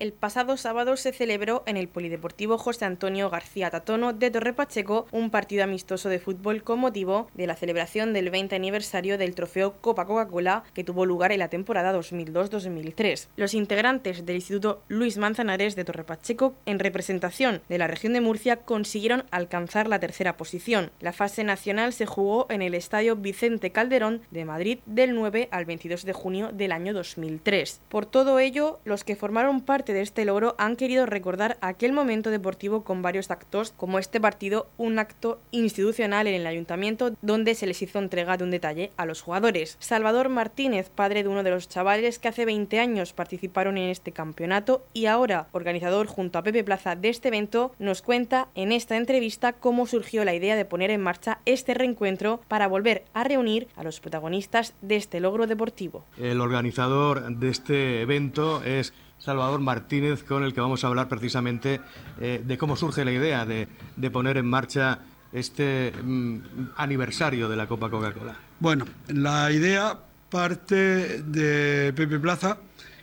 El 0.00 0.12
pasado 0.12 0.56
sábado 0.56 0.96
se 0.96 1.12
celebró 1.12 1.64
en 1.66 1.76
el 1.76 1.88
Polideportivo 1.88 2.56
José 2.56 2.84
Antonio 2.84 3.30
García 3.30 3.68
Tatono 3.68 4.12
de 4.12 4.30
Torre 4.30 4.52
Pacheco 4.52 5.08
un 5.10 5.30
partido 5.30 5.64
amistoso 5.64 6.08
de 6.08 6.20
fútbol 6.20 6.62
con 6.62 6.78
motivo 6.78 7.28
de 7.34 7.48
la 7.48 7.56
celebración 7.56 8.12
del 8.12 8.30
20 8.30 8.54
aniversario 8.54 9.18
del 9.18 9.34
trofeo 9.34 9.72
Copa 9.80 10.06
Coca-Cola 10.06 10.62
que 10.72 10.84
tuvo 10.84 11.04
lugar 11.04 11.32
en 11.32 11.40
la 11.40 11.48
temporada 11.48 11.92
2002-2003. 11.98 13.26
Los 13.34 13.54
integrantes 13.54 14.24
del 14.24 14.36
Instituto 14.36 14.84
Luis 14.86 15.18
Manzanares 15.18 15.74
de 15.74 15.84
Torre 15.84 16.04
Pacheco, 16.04 16.54
en 16.64 16.78
representación 16.78 17.62
de 17.68 17.78
la 17.78 17.88
región 17.88 18.12
de 18.12 18.20
Murcia, 18.20 18.58
consiguieron 18.58 19.24
alcanzar 19.32 19.88
la 19.88 19.98
tercera 19.98 20.36
posición. 20.36 20.92
La 21.00 21.12
fase 21.12 21.42
nacional 21.42 21.92
se 21.92 22.06
jugó 22.06 22.46
en 22.50 22.62
el 22.62 22.74
Estadio 22.74 23.16
Vicente 23.16 23.72
Calderón 23.72 24.22
de 24.30 24.44
Madrid 24.44 24.78
del 24.86 25.16
9 25.16 25.48
al 25.50 25.64
22 25.64 26.04
de 26.04 26.12
junio 26.12 26.50
del 26.52 26.70
año 26.70 26.94
2003. 26.94 27.80
Por 27.88 28.06
todo 28.06 28.38
ello, 28.38 28.78
los 28.84 29.02
que 29.02 29.16
formaron 29.16 29.60
parte 29.60 29.87
de 29.92 30.02
este 30.02 30.24
logro 30.24 30.54
han 30.58 30.76
querido 30.76 31.06
recordar 31.06 31.58
aquel 31.60 31.92
momento 31.92 32.30
deportivo 32.30 32.84
con 32.84 33.02
varios 33.02 33.30
actos, 33.30 33.72
como 33.76 33.98
este 33.98 34.20
partido, 34.20 34.68
un 34.76 34.98
acto 34.98 35.40
institucional 35.50 36.26
en 36.26 36.34
el 36.34 36.46
ayuntamiento 36.46 37.12
donde 37.22 37.54
se 37.54 37.66
les 37.66 37.82
hizo 37.82 37.98
entrega 37.98 38.36
de 38.36 38.44
un 38.44 38.50
detalle 38.50 38.92
a 38.96 39.06
los 39.06 39.22
jugadores. 39.22 39.76
Salvador 39.80 40.28
Martínez, 40.28 40.90
padre 40.90 41.22
de 41.22 41.28
uno 41.28 41.42
de 41.42 41.50
los 41.50 41.68
chavales 41.68 42.18
que 42.18 42.28
hace 42.28 42.44
20 42.44 42.80
años 42.80 43.12
participaron 43.12 43.78
en 43.78 43.90
este 43.90 44.12
campeonato 44.12 44.84
y 44.92 45.06
ahora 45.06 45.48
organizador 45.52 46.06
junto 46.06 46.38
a 46.38 46.42
Pepe 46.42 46.64
Plaza 46.64 46.96
de 46.96 47.08
este 47.08 47.28
evento, 47.28 47.72
nos 47.78 48.02
cuenta 48.02 48.48
en 48.54 48.72
esta 48.72 48.96
entrevista 48.96 49.52
cómo 49.52 49.86
surgió 49.86 50.24
la 50.24 50.34
idea 50.34 50.56
de 50.56 50.64
poner 50.64 50.90
en 50.90 51.02
marcha 51.02 51.40
este 51.46 51.74
reencuentro 51.74 52.40
para 52.48 52.68
volver 52.68 53.04
a 53.14 53.24
reunir 53.24 53.68
a 53.76 53.84
los 53.84 54.00
protagonistas 54.00 54.74
de 54.82 54.96
este 54.96 55.20
logro 55.20 55.46
deportivo. 55.46 56.04
El 56.18 56.40
organizador 56.40 57.36
de 57.36 57.48
este 57.48 58.02
evento 58.02 58.62
es 58.64 58.92
Salvador 59.18 59.60
Martínez, 59.60 60.22
con 60.22 60.44
el 60.44 60.54
que 60.54 60.60
vamos 60.60 60.84
a 60.84 60.86
hablar 60.86 61.08
precisamente 61.08 61.80
eh, 62.20 62.42
de 62.44 62.58
cómo 62.58 62.76
surge 62.76 63.04
la 63.04 63.12
idea 63.12 63.44
de, 63.46 63.68
poner 64.10 64.36
en 64.36 64.46
marcha 64.46 65.00
este 65.32 65.92
mm, 66.02 66.38
aniversario 66.76 67.48
de 67.48 67.56
la 67.56 67.66
Copa 67.66 67.90
Coca-Cola. 67.90 68.36
Bueno, 68.60 68.86
la 69.08 69.50
idea 69.52 69.98
parte 70.30 71.22
de 71.22 71.92
Pepe 71.94 72.18
Plaza, 72.18 72.58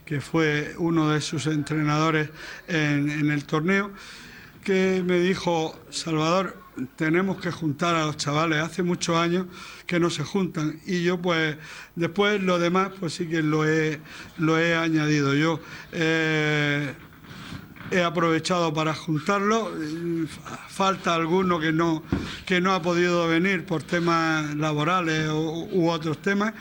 que 0.06 0.22
fue 0.22 0.76
uno 0.78 1.10
de 1.10 1.22
sus 1.22 1.48
entrenadores 1.48 2.30
en 2.68 3.32
el 3.32 3.46
torneo, 3.46 3.92
que 4.64 5.04
me 5.06 5.20
dijo, 5.20 5.80
Salvador, 5.92 6.65
tenemos 6.96 7.40
que 7.40 7.52
juntar 7.52 7.96
a 7.96 8.06
los 8.06 8.18
chavales. 8.18 8.62
Hace 8.62 8.84
muchos 8.84 9.18
años 9.18 9.48
que 9.86 10.00
no 10.00 10.10
se 10.10 10.24
juntan 10.24 10.80
y 10.86 11.04
yo 11.04 11.22
pues 11.22 11.58
después 11.96 12.42
lo 12.42 12.60
demás 12.60 12.92
pues 13.00 13.14
sí 13.14 13.28
que 13.28 13.42
lo 13.42 13.68
he, 13.68 14.00
lo 14.38 14.60
he 14.60 14.76
añadido. 14.76 15.34
Yo 15.34 15.60
eh, 15.92 16.94
he 17.92 18.04
aprovechado 18.04 18.74
para 18.74 18.94
juntarlo. 18.94 19.72
Falta 20.68 21.16
alguno 21.16 21.60
que 21.60 21.72
no, 21.72 22.04
que 22.46 22.62
no 22.62 22.74
ha 22.74 22.82
podido 22.82 23.28
venir 23.28 23.66
por 23.66 23.84
temas 23.84 24.56
laborales 24.56 25.30
u, 25.30 25.90
otros 25.90 26.22
temas. 26.22 26.54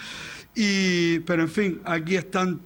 Y, 0.54 1.18
pero 1.20 1.42
en 1.42 1.48
fin, 1.48 1.80
aquí 1.84 2.16
están 2.16 2.60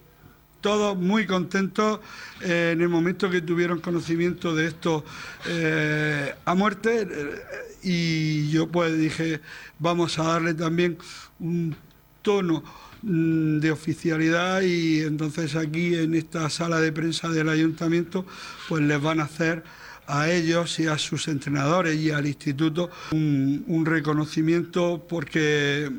todos 0.61 0.97
muy 0.97 1.27
contentos 1.27 2.01
eh, 2.43 2.71
en 2.73 2.81
el 2.81 2.89
momento 2.89 3.31
que 3.31 3.41
tuvieron 3.41 3.81
conocimiento 3.81 4.55
de 4.55 4.67
esto 4.67 5.05
eh, 5.47 6.35
a 6.45 6.55
muerte 6.55 7.07
eh, 7.11 7.35
y 7.83 8.51
yo 8.51 8.69
pues 8.69 8.99
dije 8.99 9.41
vamos 9.79 10.19
a 10.19 10.25
darle 10.25 10.55
también 10.55 10.99
un 11.39 11.77
tono 12.23 12.65
mm, 13.03 13.59
de 13.61 13.71
oficialidad 13.71 14.63
y 14.63 15.01
entonces 15.01 15.55
aquí 15.55 15.95
en 15.95 16.15
esta 16.15 16.51
sala 16.51 16.81
de 16.81 16.93
prensa 16.93 17.29
del 17.29 17.49
ayuntamiento 17.49 18.27
pues 18.69 18.83
les 18.83 19.01
van 19.01 19.21
a 19.21 19.25
hacer 19.25 19.63
a 20.07 20.31
ellos 20.31 20.79
y 20.81 20.87
a 20.87 20.99
sus 20.99 21.29
entrenadores 21.29 21.97
y 21.97 22.11
al 22.11 22.27
instituto 22.27 22.91
un, 23.13 23.63
un 23.69 23.87
reconocimiento 23.87 25.05
porque 25.09 25.91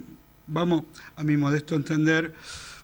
vamos 0.48 0.84
a 1.16 1.24
mi 1.24 1.38
modesto 1.38 1.76
entender 1.76 2.34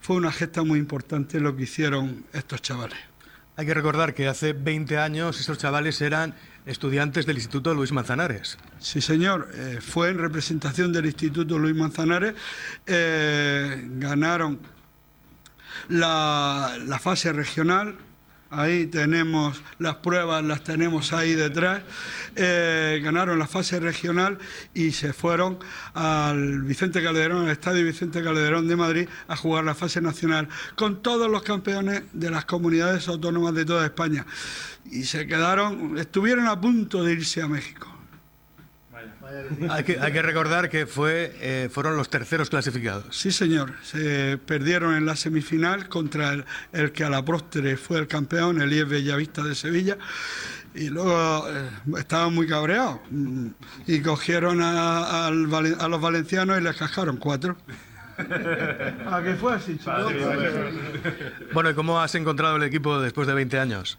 fue 0.05 0.17
una 0.17 0.31
gesta 0.31 0.61
muy 0.61 0.77
importante 0.77 1.39
lo 1.39 1.55
que 1.55 1.63
hicieron 1.63 2.27
estos 2.31 2.61
chavales. 2.61 2.99
Hay 3.55 3.65
que 3.65 3.73
recordar 3.73 4.13
que 4.13 4.27
hace 4.27 4.53
20 4.53 4.99
años 4.99 5.39
estos 5.39 5.57
chavales 5.57 5.99
eran 5.99 6.35
estudiantes 6.67 7.25
del 7.25 7.37
Instituto 7.37 7.73
Luis 7.73 7.91
Manzanares. 7.91 8.59
Sí, 8.77 9.01
señor. 9.01 9.49
Eh, 9.55 9.79
fue 9.81 10.09
en 10.09 10.19
representación 10.19 10.93
del 10.93 11.07
Instituto 11.07 11.57
Luis 11.57 11.75
Manzanares. 11.75 12.35
Eh, 12.85 13.83
ganaron 13.93 14.59
la, 15.89 16.77
la 16.85 16.99
fase 16.99 17.33
regional 17.33 17.95
Ahí 18.57 18.85
tenemos 18.85 19.61
las 19.79 19.95
pruebas, 19.95 20.41
las 20.41 20.63
tenemos 20.63 21.11
ahí 21.11 21.33
detrás. 21.33 21.81
Eh, 22.37 23.01
ganaron 23.03 23.37
la 23.37 23.47
fase 23.47 23.81
regional 23.81 24.37
y 24.73 24.91
se 24.93 25.11
fueron 25.11 25.59
al 25.93 26.61
Vicente 26.61 27.03
Calderón, 27.03 27.45
al 27.45 27.51
Estadio 27.51 27.83
Vicente 27.83 28.23
Calderón 28.23 28.69
de 28.69 28.77
Madrid, 28.77 29.09
a 29.27 29.35
jugar 29.35 29.65
la 29.65 29.75
fase 29.75 29.99
nacional 29.99 30.47
con 30.75 31.01
todos 31.01 31.29
los 31.29 31.43
campeones 31.43 32.03
de 32.13 32.31
las 32.31 32.45
comunidades 32.45 33.09
autónomas 33.09 33.53
de 33.55 33.65
toda 33.65 33.85
España. 33.85 34.25
Y 34.89 35.03
se 35.03 35.27
quedaron, 35.27 35.97
estuvieron 35.97 36.47
a 36.47 36.59
punto 36.59 37.03
de 37.03 37.11
irse 37.11 37.41
a 37.41 37.49
México. 37.49 37.94
Hay 39.69 39.83
que, 39.83 39.99
hay 39.99 40.11
que, 40.11 40.21
recordar 40.21 40.69
que 40.69 40.85
fue, 40.85 41.35
eh, 41.39 41.69
fueron 41.71 41.97
los 41.97 42.09
terceros 42.09 42.49
clasificados. 42.49 43.15
Sí, 43.15 43.31
señor. 43.31 43.73
Se 43.83 44.38
perdieron 44.38 44.95
en 44.95 45.05
la 45.05 45.15
semifinal 45.15 45.89
contra 45.89 46.45
el, 46.71 46.91
que 46.91 47.03
a 47.03 47.09
la 47.09 47.23
próstere 47.23 47.77
fue 47.77 47.99
el 47.99 48.07
campeón, 48.07 48.61
el 48.61 48.71
IEF 48.71 48.89
Bellavista 48.89 49.43
de 49.43 49.55
Sevilla. 49.55 49.97
Y 50.73 50.89
luego 50.89 51.47
eh, 51.49 51.69
estaban 51.97 52.33
muy 52.33 52.47
cabreados. 52.47 52.99
Mm, 53.09 53.47
y 53.88 54.01
cogieron 54.01 54.59
a, 54.61 55.29
los 55.31 56.01
valencianos 56.01 56.59
y 56.59 56.61
les 56.61 56.75
cascaron 56.75 57.17
cuatro. 57.17 57.57
¿A 58.17 59.21
qué 59.23 59.35
fue 59.35 59.55
así, 59.55 59.77
Bueno, 61.53 61.69
¿y 61.69 61.73
cómo 61.73 61.99
has 61.99 62.15
encontrado 62.15 62.55
el 62.55 62.63
equipo 62.63 62.99
después 62.99 63.27
de 63.27 63.33
20 63.33 63.59
años? 63.59 63.97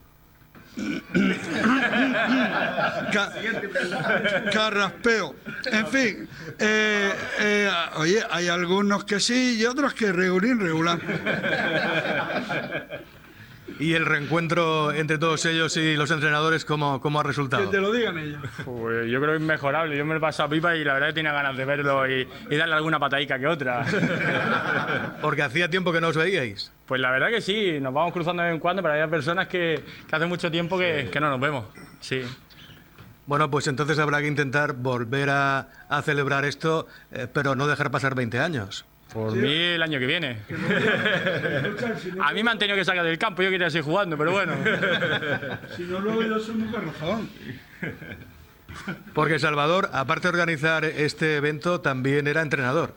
Carraspeo. 4.52 5.34
En 5.66 5.86
fin, 5.86 6.28
eh, 6.58 7.12
eh, 7.40 7.70
oye, 7.96 8.22
hay 8.30 8.48
algunos 8.48 9.04
que 9.04 9.20
sí 9.20 9.56
y 9.58 9.64
otros 9.64 9.94
que 9.94 10.12
regulín 10.12 10.60
regular. 10.60 10.98
¿Y 13.78 13.92
el 13.94 14.06
reencuentro 14.06 14.92
entre 14.92 15.18
todos 15.18 15.44
ellos 15.44 15.76
y 15.76 15.96
los 15.96 16.10
entrenadores, 16.10 16.64
cómo, 16.64 17.00
cómo 17.00 17.20
ha 17.20 17.22
resultado? 17.22 17.64
Que 17.64 17.76
te 17.76 17.80
lo 17.80 17.92
digan 17.92 18.18
ellos. 18.18 18.40
Pues 18.64 19.10
yo 19.10 19.20
creo 19.20 19.32
que 19.32 19.36
es 19.36 19.42
mejorable. 19.42 19.96
Yo 19.96 20.04
me 20.04 20.14
lo 20.14 20.18
he 20.18 20.20
pasado 20.20 20.48
pipa 20.48 20.74
y 20.76 20.84
la 20.84 20.94
verdad 20.94 21.08
que 21.08 21.12
tenía 21.14 21.32
ganas 21.32 21.56
de 21.56 21.64
verlo 21.64 22.08
y, 22.08 22.26
y 22.50 22.56
darle 22.56 22.74
alguna 22.74 22.98
patadica 22.98 23.38
que 23.38 23.46
otra. 23.46 23.84
Porque 25.20 25.42
hacía 25.42 25.68
tiempo 25.68 25.92
que 25.92 26.00
no 26.00 26.08
os 26.08 26.16
veíais. 26.16 26.72
Pues 26.86 27.00
la 27.00 27.10
verdad 27.10 27.28
que 27.28 27.40
sí, 27.40 27.78
nos 27.80 27.92
vamos 27.92 28.12
cruzando 28.12 28.42
de 28.42 28.48
vez 28.48 28.54
en 28.54 28.60
cuando, 28.60 28.82
pero 28.82 28.94
hay 28.94 29.10
personas 29.10 29.48
que, 29.48 29.82
que 30.08 30.16
hace 30.16 30.26
mucho 30.26 30.50
tiempo 30.50 30.78
que, 30.78 31.08
que 31.12 31.20
no 31.20 31.28
nos 31.28 31.40
vemos. 31.40 31.66
Sí. 32.00 32.22
Bueno, 33.26 33.50
pues 33.50 33.66
entonces 33.66 33.98
habrá 33.98 34.20
que 34.20 34.28
intentar 34.28 34.72
volver 34.74 35.30
a, 35.30 35.68
a 35.88 36.02
celebrar 36.02 36.44
esto, 36.44 36.86
eh, 37.10 37.26
pero 37.32 37.56
no 37.56 37.66
dejar 37.66 37.90
pasar 37.90 38.14
20 38.14 38.38
años. 38.38 38.86
Por 39.16 39.34
mí 39.34 39.50
el 39.50 39.82
año 39.82 39.98
que 39.98 40.04
viene. 40.06 40.36
a 42.20 42.32
mí 42.34 42.42
me 42.42 42.50
han 42.50 42.58
tenido 42.58 42.76
que 42.76 42.84
sacar 42.84 43.02
del 43.02 43.16
campo, 43.16 43.42
yo 43.42 43.48
quería 43.48 43.70
seguir 43.70 43.84
jugando, 43.84 44.18
pero 44.18 44.32
bueno. 44.32 44.52
si 45.74 45.84
no, 45.84 46.00
luego 46.00 46.22
yo 46.22 46.38
soy 46.38 46.56
muy 46.56 46.70
razón. 46.70 47.30
Porque 49.14 49.38
Salvador, 49.38 49.88
aparte 49.94 50.28
de 50.28 50.32
organizar 50.32 50.84
este 50.84 51.36
evento, 51.36 51.80
también 51.80 52.26
era 52.26 52.42
entrenador. 52.42 52.92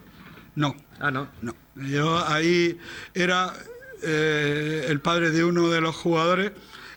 No. 0.56 0.76
Ah, 1.00 1.10
no. 1.10 1.30
No. 1.42 1.56
Yo 1.76 2.28
ahí 2.28 2.78
era 3.14 3.54
eh, 4.04 4.88
el 4.90 5.00
padre 5.00 5.32
de 5.32 5.46
uno 5.46 5.70
de 5.70 5.80
los 5.80 5.96
jugadores. 5.96 6.52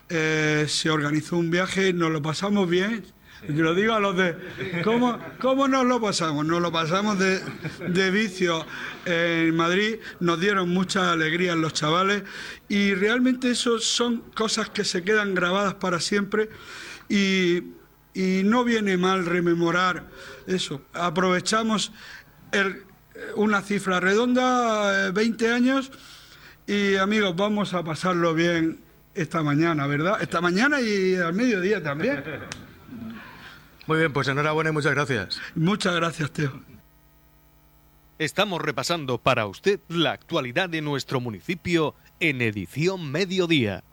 Eh, 0.09 0.65
se 0.67 0.91
organizó 0.91 1.37
un 1.37 1.53
viaje, 1.53 1.93
nos 1.93 2.11
lo 2.11 2.21
pasamos 2.21 2.69
bien. 2.69 3.05
Y 3.49 3.53
lo 3.53 3.75
digo 3.75 3.95
a 3.95 4.01
los 4.01 4.17
de. 4.17 4.37
¿Cómo, 4.85 5.19
cómo 5.41 5.67
nos 5.67 5.85
lo 5.85 6.01
pasamos? 6.01 6.47
Nos 6.47 6.63
lo 6.63 6.71
pasamos 6.71 7.19
de, 7.19 7.41
de 7.89 8.11
vicio 8.11 8.65
en 9.05 9.55
Madrid, 9.57 9.97
nos 10.21 10.41
dieron 10.41 10.69
mucha 10.69 11.13
alegría 11.13 11.55
los 11.57 11.73
chavales 11.73 12.23
y 12.69 12.95
realmente 12.95 13.51
eso 13.51 13.79
son 13.79 14.21
cosas 14.35 14.71
que 14.71 14.85
se 14.85 15.03
quedan 15.03 15.35
grabadas 15.35 15.75
para 15.75 16.01
siempre 16.01 16.51
y, 17.09 17.63
no 18.15 18.63
viene 18.65 18.99
mal 18.99 19.25
rememorar 19.25 20.05
eso. 20.47 20.83
Aprovechamos 20.93 21.93
una 23.37 23.63
cifra 23.63 24.01
redonda, 24.01 25.11
20 25.13 25.51
años, 25.51 25.91
y 26.67 26.97
amigos, 26.97 27.35
vamos 27.35 27.73
a 27.73 27.83
pasarlo 27.83 28.35
bien 28.35 28.81
esta 29.15 29.43
mañana, 29.43 29.87
¿verdad? 29.87 30.19
Esta 30.21 30.43
mañana 30.43 30.83
y 30.83 31.15
al 31.15 31.33
mediodía 31.33 31.83
también. 31.83 32.23
Muy 33.93 33.99
bien, 33.99 34.15
pues 34.15 34.27
enhorabuena 34.27 34.71
y 34.71 34.73
muchas 34.73 34.95
gracias. 34.95 35.39
Muchas 35.55 35.95
gracias, 35.95 36.31
Teo. 36.31 36.63
Estamos 38.19 38.63
repasando 38.63 39.19
para 39.19 39.45
usted 39.45 39.81
la 39.89 40.13
actualidad 40.13 40.71
de 40.71 40.81
nuestro 40.81 41.21
municipio 41.21 41.95
en 42.19 42.41
edición 42.41 43.13
mediodía. 43.13 43.85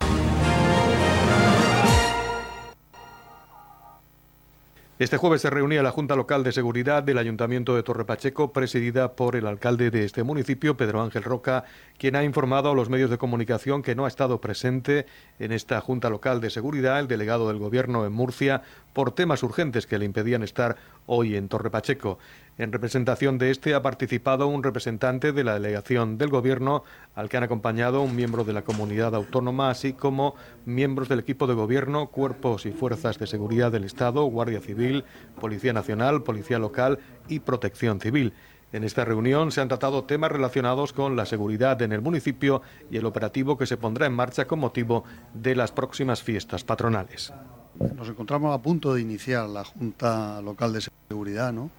Este 5.00 5.16
jueves 5.16 5.42
se 5.42 5.50
reunía 5.50 5.82
la 5.82 5.92
Junta 5.92 6.18
Local 6.18 6.44
de 6.44 6.52
Seguridad 6.52 7.04
del 7.04 7.20
Ayuntamiento 7.20 7.74
de 7.74 7.84
Torrepacheco, 7.84 8.52
presidida 8.52 9.14
por 9.14 9.38
el 9.38 9.48
alcalde 9.48 9.92
de 9.92 10.04
este 10.04 10.24
municipio, 10.24 10.76
Pedro 10.76 11.02
Ángel 11.02 11.24
Roca, 11.24 11.64
quien 11.98 12.18
ha 12.18 12.26
informado 12.26 12.70
a 12.70 12.76
los 12.76 12.90
medios 12.90 13.10
de 13.10 13.18
comunicación 13.18 13.82
que 13.82 13.96
no 13.96 14.04
ha 14.04 14.10
estado 14.10 14.42
presente 14.42 15.06
en 15.40 15.54
esta 15.54 15.80
Junta 15.80 16.10
Local 16.10 16.42
de 16.42 16.50
Seguridad 16.50 17.00
el 17.00 17.08
delegado 17.08 17.48
del 17.48 17.60
Gobierno 17.60 18.06
en 18.06 18.12
Murcia 18.12 18.62
por 18.92 19.12
temas 19.12 19.42
urgentes 19.42 19.88
que 19.88 19.98
le 19.98 20.04
impedían 20.04 20.44
estar 20.44 20.76
hoy 21.06 21.38
en 21.38 21.48
Torrepacheco. 21.48 22.20
En 22.60 22.74
representación 22.74 23.38
de 23.38 23.52
este 23.52 23.74
ha 23.74 23.82
participado 23.82 24.48
un 24.48 24.64
representante 24.64 25.32
de 25.32 25.46
la 25.46 25.54
delegación 25.54 26.18
del 26.18 26.28
Gobierno, 26.28 26.84
al 27.16 27.30
que 27.30 27.38
han 27.38 27.44
acompañado 27.44 28.02
un 28.02 28.18
miembro 28.18 28.44
de 28.44 28.52
la 28.52 28.64
comunidad 28.64 29.16
autónoma, 29.16 29.70
así 29.70 29.94
como 29.94 30.36
miembros 30.66 31.08
del 31.08 31.20
equipo 31.20 31.48
de 31.48 31.54
Gobierno, 31.54 32.08
cuerpos 32.08 32.66
y 32.66 32.74
fuerzas 32.74 33.18
de 33.18 33.28
seguridad 33.28 33.72
del 33.72 33.86
Estado, 33.86 34.26
Guardia 34.26 34.60
Civil, 34.60 35.06
Policía 35.40 35.72
Nacional, 35.72 36.24
Policía 36.24 36.60
Local 36.60 37.00
y 37.30 37.40
Protección 37.40 38.02
Civil. 38.02 38.34
En 38.74 38.84
esta 38.84 39.06
reunión 39.06 39.54
se 39.54 39.62
han 39.62 39.70
tratado 39.70 40.04
temas 40.04 40.30
relacionados 40.30 40.92
con 40.92 41.16
la 41.16 41.26
seguridad 41.26 41.82
en 41.82 41.94
el 41.94 42.02
municipio 42.02 42.62
y 42.92 42.98
el 42.98 43.06
operativo 43.06 43.58
que 43.58 43.68
se 43.68 43.78
pondrá 43.78 44.06
en 44.06 44.14
marcha 44.14 44.48
con 44.48 44.60
motivo 44.60 45.06
de 45.34 45.56
las 45.56 45.72
próximas 45.72 46.22
fiestas 46.22 46.66
patronales. 46.66 47.32
Nos 47.96 48.10
encontramos 48.10 48.54
a 48.54 48.62
punto 48.62 48.94
de 48.94 49.02
iniciar 49.02 49.48
la 49.48 49.64
Junta 49.64 50.42
Local 50.42 50.74
de 50.74 50.82
Seguridad, 51.08 51.54
¿no? 51.54 51.70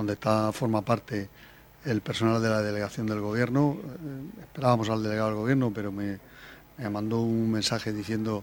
Donde 0.00 0.14
está, 0.14 0.50
forma 0.52 0.80
parte 0.80 1.28
el 1.84 2.00
personal 2.00 2.40
de 2.40 2.48
la 2.48 2.62
delegación 2.62 3.06
del 3.06 3.20
gobierno. 3.20 3.76
Eh, 3.78 4.40
esperábamos 4.40 4.88
al 4.88 5.02
delegado 5.02 5.28
del 5.28 5.36
gobierno, 5.36 5.70
pero 5.74 5.92
me, 5.92 6.18
me 6.78 6.88
mandó 6.88 7.20
un 7.20 7.50
mensaje 7.52 7.92
diciendo 7.92 8.42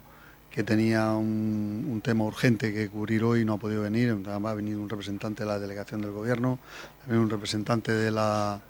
que 0.52 0.63
tenía 0.63 1.13
un, 1.13 2.00
tema 2.04 2.26
urgente 2.26 2.72
que 2.72 2.89
cubrir 2.89 3.24
hoy 3.24 3.41
y 3.41 3.46
no 3.46 3.54
ha 3.54 3.58
podido 3.58 3.82
venir. 3.82 4.15
Además 4.28 4.52
ha 4.52 4.56
venido 4.56 4.80
un 4.80 4.88
representante 4.88 5.43
de 5.43 5.50
la 5.50 5.58
delegación 5.58 6.00
del 6.02 6.12
gobierno, 6.12 6.60
también 7.00 7.24
un 7.24 7.30
representante 7.32 7.91
de 7.91 8.12
la, 8.12 8.62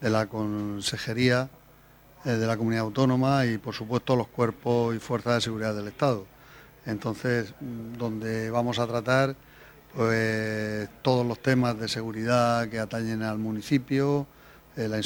de 0.00 0.10
la 0.10 0.26
consejería 0.26 1.48
eh, 2.24 2.30
de 2.30 2.46
la 2.48 2.56
comunidad 2.56 2.82
autónoma 2.82 3.46
y 3.46 3.58
por 3.58 3.74
supuesto 3.74 4.16
los 4.16 4.26
cuerpos 4.26 4.92
y 4.96 4.98
fuerzas 4.98 5.36
de 5.36 5.40
seguridad 5.40 5.72
del 5.72 5.86
Estado. 5.86 6.26
Entonces, 6.84 7.54
donde 7.96 8.50
vamos 8.50 8.80
a 8.80 8.88
tratar 8.88 9.36
pues 9.94 10.88
todos 11.02 11.26
los 11.26 11.40
temas 11.40 11.78
de 11.78 11.88
seguridad 11.88 12.68
que 12.68 12.78
atañen 12.78 13.22
al 13.22 13.38
municipio, 13.38 14.26
eh, 14.76 14.88
la, 14.88 15.00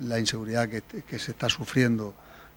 la, 0.00 0.18
inseguridad 0.18 0.68
que, 0.68 0.82
que, 0.82 1.18
se 1.18 1.30
está 1.30 1.48
sufriendo 1.48 2.14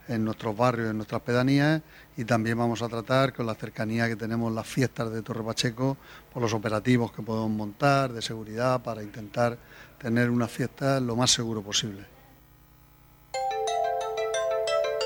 en 0.08 0.26
nuestros 0.26 0.56
barrios, 0.56 0.90
en 0.90 0.98
nuestras 0.98 1.22
pedanías 1.22 1.82
y 2.18 2.26
también 2.26 2.58
vamos 2.58 2.82
a 2.82 2.90
tratar 2.90 3.34
con 3.34 3.46
la 3.46 3.56
cercanía 3.56 4.08
que 4.08 4.16
tenemos 4.16 4.52
las 4.54 4.68
fiestas 4.68 5.12
de 5.12 5.22
Torre 5.22 5.44
Pacheco, 5.44 5.98
por 6.34 6.42
los 6.42 6.54
operativos 6.54 7.12
que 7.12 7.22
podemos 7.22 7.52
montar 7.52 8.12
de 8.12 8.22
seguridad 8.22 8.82
para 8.84 9.02
intentar 9.02 9.58
tener 9.98 10.30
una 10.30 10.48
fiesta 10.48 11.00
lo 11.00 11.16
más 11.16 11.32
seguro 11.32 11.62
posible. 11.62 12.17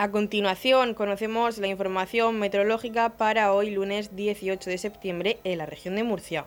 A 0.00 0.10
continuación, 0.10 0.94
conocemos 0.94 1.58
la 1.58 1.66
información 1.66 2.38
meteorológica 2.38 3.18
para 3.18 3.52
hoy 3.52 3.68
lunes 3.68 4.16
18 4.16 4.70
de 4.70 4.78
septiembre 4.78 5.40
en 5.44 5.58
la 5.58 5.66
región 5.66 5.94
de 5.94 6.04
Murcia. 6.04 6.46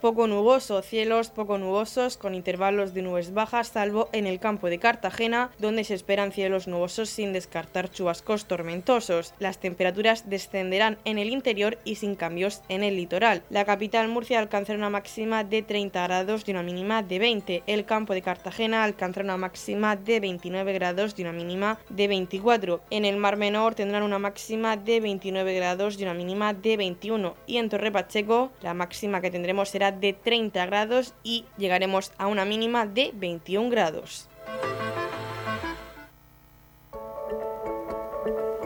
Poco 0.00 0.28
nuboso, 0.28 0.80
cielos 0.82 1.30
poco 1.30 1.58
nubosos 1.58 2.16
con 2.16 2.36
intervalos 2.36 2.94
de 2.94 3.02
nubes 3.02 3.34
bajas, 3.34 3.66
salvo 3.68 4.08
en 4.12 4.28
el 4.28 4.38
campo 4.38 4.68
de 4.68 4.78
Cartagena, 4.78 5.50
donde 5.58 5.82
se 5.82 5.94
esperan 5.94 6.30
cielos 6.30 6.68
nubosos 6.68 7.10
sin 7.10 7.32
descartar 7.32 7.90
chubascos 7.90 8.44
tormentosos. 8.44 9.34
Las 9.40 9.58
temperaturas 9.58 10.30
descenderán 10.30 10.98
en 11.04 11.18
el 11.18 11.30
interior 11.30 11.78
y 11.84 11.96
sin 11.96 12.14
cambios 12.14 12.62
en 12.68 12.84
el 12.84 12.94
litoral. 12.94 13.42
La 13.50 13.64
capital 13.64 14.06
Murcia 14.06 14.38
alcanzará 14.38 14.78
una 14.78 14.88
máxima 14.88 15.42
de 15.42 15.62
30 15.62 16.00
grados 16.04 16.44
y 16.46 16.52
una 16.52 16.62
mínima 16.62 17.02
de 17.02 17.18
20. 17.18 17.62
El 17.66 17.84
campo 17.84 18.14
de 18.14 18.22
Cartagena 18.22 18.84
alcanzará 18.84 19.24
una 19.24 19.36
máxima 19.36 19.96
de 19.96 20.20
29 20.20 20.74
grados 20.74 21.14
y 21.16 21.22
una 21.22 21.32
mínima 21.32 21.80
de 21.88 22.06
24. 22.06 22.82
En 22.90 23.04
el 23.04 23.16
Mar 23.16 23.36
Menor 23.36 23.74
tendrán 23.74 24.04
una 24.04 24.20
máxima 24.20 24.76
de 24.76 25.00
29 25.00 25.54
grados 25.54 25.98
y 25.98 26.04
una 26.04 26.14
mínima 26.14 26.54
de 26.54 26.76
21. 26.76 27.34
Y 27.48 27.56
en 27.56 27.68
Torre 27.68 27.90
Pacheco 27.90 28.52
la 28.62 28.74
máxima 28.74 29.20
que 29.20 29.32
tendremos 29.32 29.70
será 29.70 29.87
de 29.92 30.12
30 30.12 30.66
grados 30.66 31.14
y 31.22 31.44
llegaremos 31.56 32.12
a 32.18 32.26
una 32.26 32.44
mínima 32.44 32.86
de 32.86 33.10
21 33.14 33.70
grados. 33.70 34.28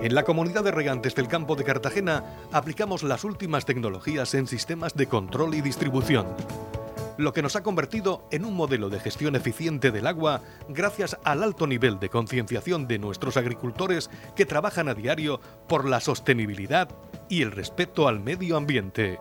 En 0.03 0.17
la 0.17 0.25
comunidad 0.25 0.65
de 0.65 0.73
regantes 0.73 1.15
del 1.15 1.29
campo 1.29 1.55
de 1.55 1.63
Cartagena 1.63 2.25
aplicamos 2.51 3.05
las 3.05 3.23
últimas 3.23 3.65
tecnologías 3.65 4.35
en 4.35 4.49
sistemas 4.49 4.95
de 4.95 5.07
control 5.07 5.55
y 5.55 5.61
distribución, 5.61 6.27
lo 7.19 7.33
que 7.33 7.43
nos 7.43 7.55
ha 7.57 7.63
convertido 7.63 8.27
en 8.33 8.45
un 8.45 8.55
modelo 8.55 8.91
de 8.91 8.99
gestión 8.99 9.37
eficiente 9.37 9.93
del 9.93 10.09
agua 10.09 10.43
gracias 10.69 11.17
al 11.25 11.43
alto 11.43 11.69
nivel 11.69 12.01
de 12.01 12.09
concienciación 12.09 12.89
de 12.89 12.99
nuestros 12.99 13.37
agricultores 13.37 14.11
que 14.35 14.47
trabajan 14.47 14.89
a 14.89 14.95
diario 14.95 15.41
por 15.69 15.89
la 15.89 16.01
sostenibilidad 16.01 16.89
y 17.29 17.43
el 17.43 17.53
respeto 17.53 18.09
al 18.09 18.19
medio 18.19 18.57
ambiente. 18.57 19.21